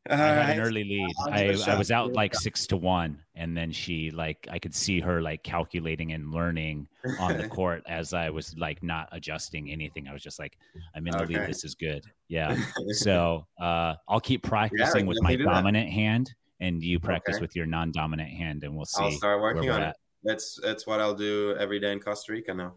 [0.09, 1.13] I had an early lead.
[1.29, 5.01] I, I was out like six to one, and then she like I could see
[5.01, 6.87] her like calculating and learning
[7.19, 10.07] on the court as I was like not adjusting anything.
[10.07, 10.57] I was just like,
[10.95, 11.39] I'm in the Okay.
[11.39, 11.49] lead.
[11.49, 12.03] This is good.
[12.29, 12.55] Yeah.
[12.93, 17.41] So uh, I'll keep practicing with my dominant hand, and you practice Okay.
[17.41, 19.03] with your non-dominant hand, and we'll see.
[19.03, 19.89] I'll start working on at.
[19.89, 19.95] it.
[20.23, 22.73] That's that's what I'll do every day in Costa Rica now.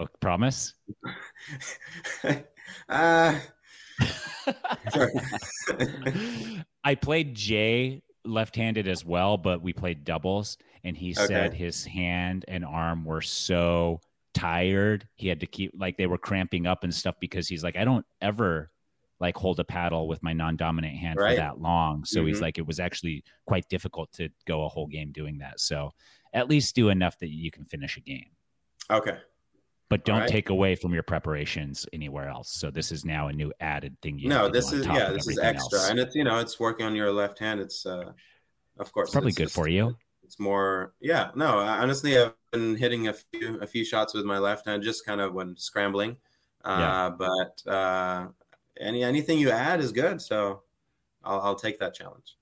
[0.00, 0.74] Oh, promise.
[2.88, 3.38] uh.
[6.84, 12.44] I played Jay left-handed as well, but we played doubles, and he said his hand
[12.48, 14.00] and arm were so
[14.34, 17.76] tired he had to keep like they were cramping up and stuff because he's like
[17.76, 18.70] I don't ever
[19.20, 21.32] like hold a paddle with my non-dominant hand Right.
[21.32, 22.06] for that long.
[22.06, 22.42] So he's Mhm.
[22.42, 25.60] like it was actually quite difficult to go a whole game doing that.
[25.60, 25.92] So
[26.32, 28.30] at least do enough that you can finish a game.
[28.90, 29.18] okay.
[29.88, 30.30] But don't Alright.
[30.30, 32.50] take away from your preparations anywhere else.
[32.50, 35.38] So this is now a new added thing you No, this is yeah, this is
[35.38, 35.90] extra, else.
[35.90, 37.60] and it's you know it's working on your left hand.
[37.60, 38.12] It's uh,
[38.78, 39.94] of course It's probably it's good just- for you.
[40.24, 41.30] It's more yeah.
[41.34, 45.04] No, honestly, I've been hitting a few a few shots with my left hand, just
[45.04, 46.16] kind of when scrambling.
[46.64, 47.10] Uh, Yeah.
[47.10, 48.28] But uh,
[48.80, 50.62] any anything you add is good, so
[51.22, 52.36] I'll, I'll take that challenge.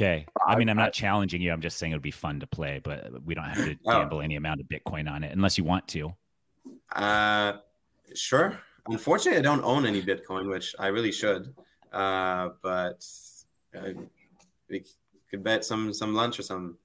[0.00, 0.24] Okay.
[0.46, 1.52] I I- mean, I'm not challenging you.
[1.52, 3.92] I'm just saying it would be fun to play, but we don't have to Oh.
[3.98, 6.14] gamble any amount of Bitcoin on it unless you want to.
[6.94, 7.54] Uh,
[8.14, 8.58] sure.
[8.86, 11.54] Unfortunately, I don't own any Bitcoin, which I really should.
[11.92, 13.04] Uh, but
[13.76, 13.90] uh,
[14.70, 14.84] we
[15.30, 16.76] could bet some some lunch or something.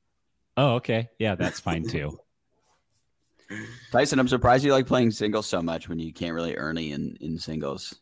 [0.58, 1.10] Oh, okay.
[1.20, 2.20] Yeah, that's fine too.
[3.92, 6.92] Tyson, I'm surprised you like playing singles so much when you can't really earn any
[6.92, 7.96] in, in singles.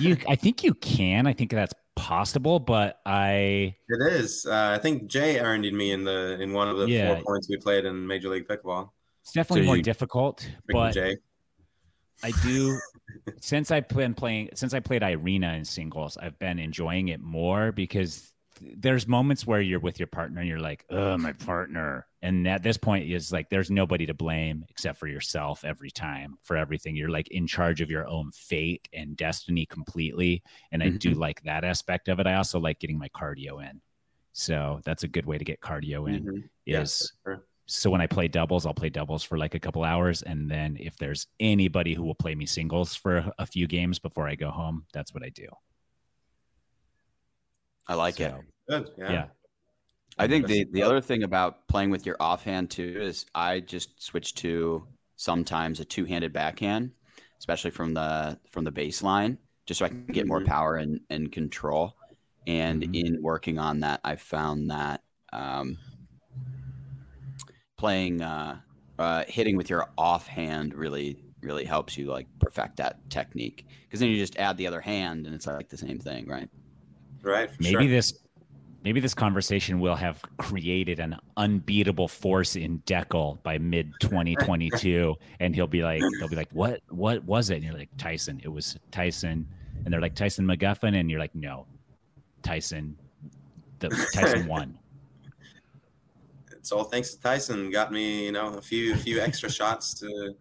[0.00, 1.28] You, I think you can.
[1.28, 4.46] I think that's possible, but I, It is.
[4.46, 7.14] Uh, I think Jay earned me in the in one of the Yeah.
[7.14, 8.90] four points we played in Major League Pickleball.
[9.22, 10.48] it's definitely So more you- difficult.
[10.68, 11.16] But Jay.
[12.22, 12.78] I do
[13.40, 17.72] since I've been playing since I played Irina in singles, I've been enjoying it more
[17.72, 18.30] because
[18.60, 22.06] there's moments where you're with your partner and you're like, oh, my partner.
[22.24, 26.38] And at this point is like there's nobody to blame except for yourself every time
[26.40, 26.96] for everything.
[26.96, 30.42] You're like in charge of your own fate and destiny completely.
[30.72, 32.26] And I do like that aspect of it.
[32.26, 33.82] I also like getting my cardio in.
[34.32, 36.48] So that's a good way to get cardio in Mhm.
[36.64, 37.44] Is for sure.
[37.66, 40.78] so when I play doubles, I'll play doubles for like a couple hours, and then
[40.80, 44.34] if there's anybody who will play me singles for a, a few games before I
[44.34, 45.48] go home, that's what I do.
[47.86, 48.32] I like it.
[48.32, 48.90] So, Good.
[48.96, 49.12] Yeah.
[49.12, 49.26] Yeah.
[50.18, 54.00] I think the, the other thing about playing with your offhand too is I just
[54.02, 54.86] switch to
[55.16, 56.92] sometimes a two handed backhand,
[57.38, 60.46] especially from the from the baseline, just so I can get more Mhm.
[60.46, 61.96] power and, and control.
[62.46, 62.94] And Mhm.
[62.94, 65.02] in working on that, I found that
[65.32, 65.78] um,
[67.76, 68.60] playing uh,
[68.98, 74.08] uh, hitting with your offhand really really helps you like perfect that technique because then
[74.08, 76.48] you just add the other hand and it's like the same thing, right?
[77.22, 77.50] Right.
[77.58, 77.88] Maybe sure.
[77.88, 78.12] this
[78.84, 85.54] maybe this conversation will have created an unbeatable force in Dekel by mid 2022, and
[85.54, 87.56] he'll be like, he'll be like, what what was it?
[87.56, 88.40] And you're like, Tyson.
[88.44, 89.48] It was Tyson,
[89.84, 91.66] and they're like Tyson McGuffin, and you're like, no,
[92.42, 92.96] Tyson.
[93.80, 94.78] The Tyson won.
[96.52, 97.70] it's all thanks to Tyson.
[97.70, 100.34] Got me, you know, a few a few extra shots to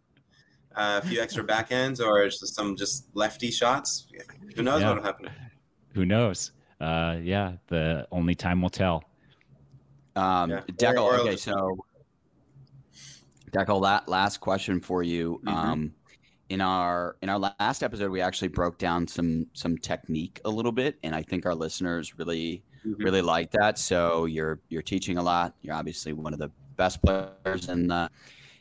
[0.76, 4.08] uh, a few extra backhands or just some just lefty shots.
[4.56, 4.90] Who knows Yeah.
[4.90, 5.30] what'll happen?
[5.94, 6.52] Who knows?
[6.84, 9.04] Uh, yeah, the only time will tell.
[10.16, 10.62] Um, Yeah.
[10.68, 11.78] Dekel, Or- or okay, so
[13.52, 15.40] Dekel, that last question for you.
[15.46, 15.52] Mhm.
[15.54, 15.94] Um,
[16.50, 20.72] in our in our last episode, we actually broke down some some technique a little
[20.74, 22.96] bit, and I think our listeners really Mhm.
[23.00, 23.80] really like that.
[23.80, 25.56] So you're you're teaching a lot.
[25.62, 28.10] You're obviously one of the best players in the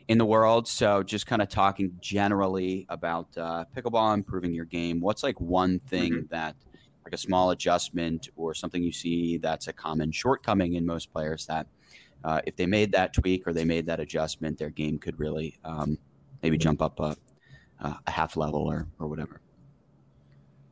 [0.09, 0.69] in the world.
[0.69, 5.01] So just kind of talking generally about uh, pickleball, improving your game.
[5.01, 6.55] What's like one thing that
[7.05, 11.47] like a small adjustment or something you see that's a common shortcoming in most players
[11.47, 11.67] that
[12.25, 15.59] uh, if they made that tweak or they made that adjustment, their game could really
[15.65, 15.99] um,
[16.43, 17.17] maybe jump up a,
[17.81, 19.41] a half level or, or whatever.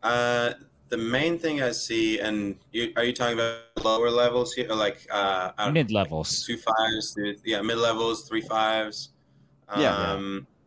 [0.03, 0.53] Uh,
[0.89, 4.77] the main thing I see, and you, are you talking about lower levels here, or
[4.77, 6.45] like uh, I don't- Mid levels.
[6.45, 9.11] two fives, two, yeah, mid levels, three fives.
[9.77, 9.95] Yeah.
[9.95, 10.60] Um, I,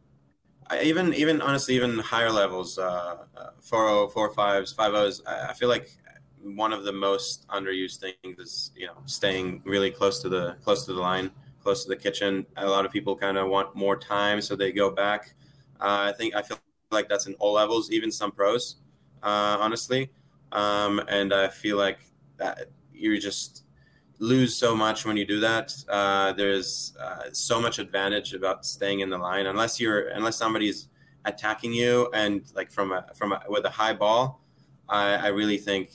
[0.82, 5.22] even even honestly, even higher levels, uh, uh, four oh, four fives, five O's.
[5.26, 5.90] I, I feel like
[6.42, 10.86] one of the most underused things is you know staying really close to the close
[10.86, 12.46] to the line, close to the kitchen.
[12.58, 15.34] A lot of people kind of want more time, so they go back.
[15.80, 16.58] Uh, I think I feel
[16.92, 18.78] like that's in all levels, even some pros,
[19.24, 20.12] uh, honestly.
[20.52, 22.00] Um, and I feel like
[22.38, 23.63] that you just
[24.24, 25.76] lose so much when you do that.
[25.90, 30.88] Uh, there's uh, so much advantage about staying in the line, unless you're unless somebody's
[31.26, 34.42] attacking you and like from a from a, with a high ball,
[34.88, 35.90] I, I really think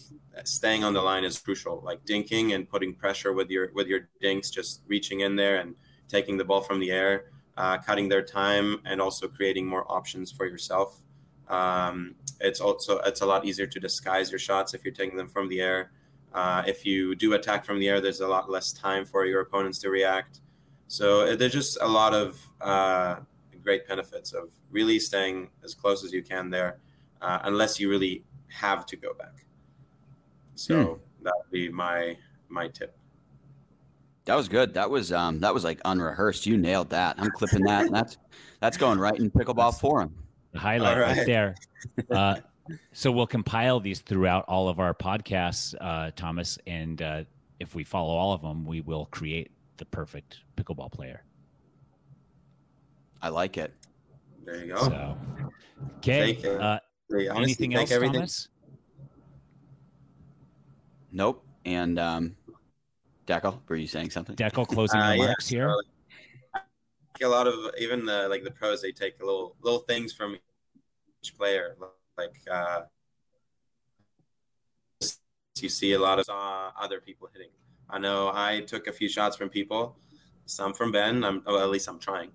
[0.44, 1.80] staying on the line is crucial.
[1.82, 5.74] Like dinking and putting pressure with your with your dinks, just reaching in there and
[6.06, 10.30] taking the ball from the air, uh, cutting their time, and also creating more options
[10.30, 11.00] for yourself.
[11.48, 15.28] Um, it's also it's a lot easier to disguise your shots if you're taking them
[15.28, 15.92] from the air.
[16.34, 19.40] Uh, if you do attack from the air, there's a lot less time for your
[19.40, 20.40] opponents to react.
[20.88, 23.16] So uh, there's just a lot of uh,
[23.62, 26.78] great benefits of really staying as close as you can there,
[27.20, 29.44] uh, unless you really have to go back.
[30.54, 31.24] So hmm.
[31.24, 32.16] that would be my
[32.48, 32.96] my tip.
[34.24, 34.74] That was good.
[34.74, 36.46] That was um that was like unrehearsed.
[36.46, 37.16] You nailed that.
[37.18, 37.90] I'm clipping that.
[37.90, 38.18] that's
[38.60, 40.14] that's going right in pickleball forum.
[40.52, 41.16] The highlight right.
[41.16, 41.26] right.
[41.26, 41.54] there.
[42.10, 42.34] Uh,
[42.92, 47.24] so we'll compile these throughout all of our podcasts, uh, Thomas, and uh,
[47.60, 51.22] if we follow all of them, we will create the perfect pickleball player.
[53.20, 53.74] I like it.
[54.44, 54.82] There you go.
[54.82, 55.18] So,
[55.98, 56.38] okay.
[56.44, 56.78] Uh,
[57.34, 58.14] anything else, everything.
[58.14, 58.48] Thomas?
[61.12, 61.44] Nope.
[61.64, 62.36] And um,
[63.26, 64.36] Dekel, were you saying something?
[64.36, 65.74] Dekel closing uh, remarks yeah, here.
[67.22, 70.38] A lot of even the like the pros, they take little little things from
[71.22, 71.76] each player.
[72.18, 72.80] Like uh,
[75.62, 77.50] you see a lot of uh, other people hitting.
[77.88, 79.96] I know I took a few shots from people,
[80.46, 81.24] some from Ben.
[81.24, 82.30] I'm well, at least I'm trying,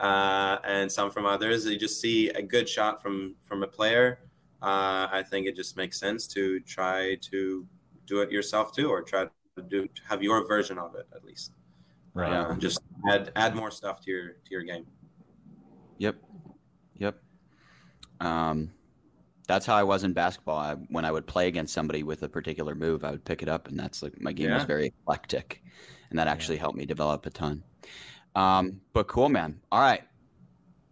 [0.00, 1.66] uh, and some from others.
[1.66, 4.20] You just see a good shot from from a player.
[4.62, 7.66] Uh, I think it just makes sense to try to
[8.06, 11.24] do it yourself too, or try to do to have your version of it at
[11.24, 11.52] least.
[12.14, 12.32] Right.
[12.32, 12.80] Uh, just
[13.10, 14.86] add add more stuff to your to your game.
[15.98, 16.16] Yep.
[16.98, 17.22] Yep.
[18.20, 18.70] Um,
[19.46, 20.58] that's how I was in basketball.
[20.58, 23.48] I, when I would play against somebody with a particular move, I would pick it
[23.48, 24.56] up, and that's like my game yeah.
[24.56, 25.62] was very eclectic,
[26.10, 26.62] and that actually yeah.
[26.62, 27.62] helped me develop a ton.
[28.34, 29.60] Um, but cool, man.
[29.72, 30.02] All right,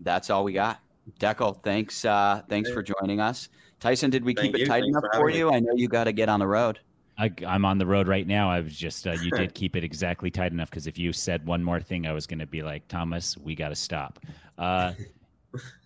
[0.01, 0.81] that's all we got.
[1.19, 2.05] Dekel, thanks.
[2.05, 3.49] Uh, thanks for joining us.
[3.81, 4.65] Tyson, did we Thank keep you.
[4.65, 5.51] it tight thanks enough for, for you?
[5.51, 5.57] Me.
[5.57, 6.81] I know you got to get on the road.
[7.19, 8.51] I, am on the road right now.
[8.51, 11.47] I was just, uh, you did keep it exactly tight enough because if you said
[11.47, 14.19] one more thing, I was going to be like, Thomas, we got to stop.
[14.59, 14.93] Uh,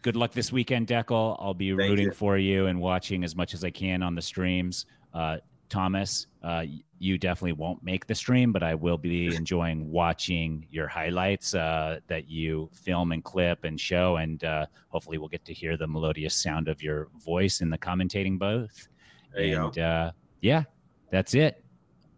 [0.02, 1.36] good luck this weekend, Dekel.
[1.38, 2.12] I'll be Thank rooting you.
[2.12, 4.86] for you and watching as much as I can on the streams.
[5.14, 5.38] Uh,
[5.68, 6.64] Thomas, uh,
[6.98, 12.00] you definitely won't make the stream, but I will be enjoying watching your highlights uh,
[12.06, 14.16] that you film and clip and show.
[14.16, 17.78] And uh, hopefully, we'll get to hear the melodious sound of your voice in the
[17.78, 18.88] commentating booth.
[19.34, 19.82] There you and, go.
[19.82, 20.10] Uh,
[20.40, 20.64] yeah,
[21.10, 21.62] that's it.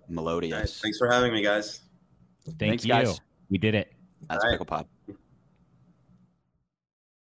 [0.09, 0.80] Melodious.
[0.80, 1.80] Thanks for having me, guys.
[2.44, 2.92] Thank Thanks, you.
[2.92, 3.20] Guys.
[3.48, 3.92] We did it.
[4.28, 4.53] That's right.
[4.53, 4.86] Pickle Pod.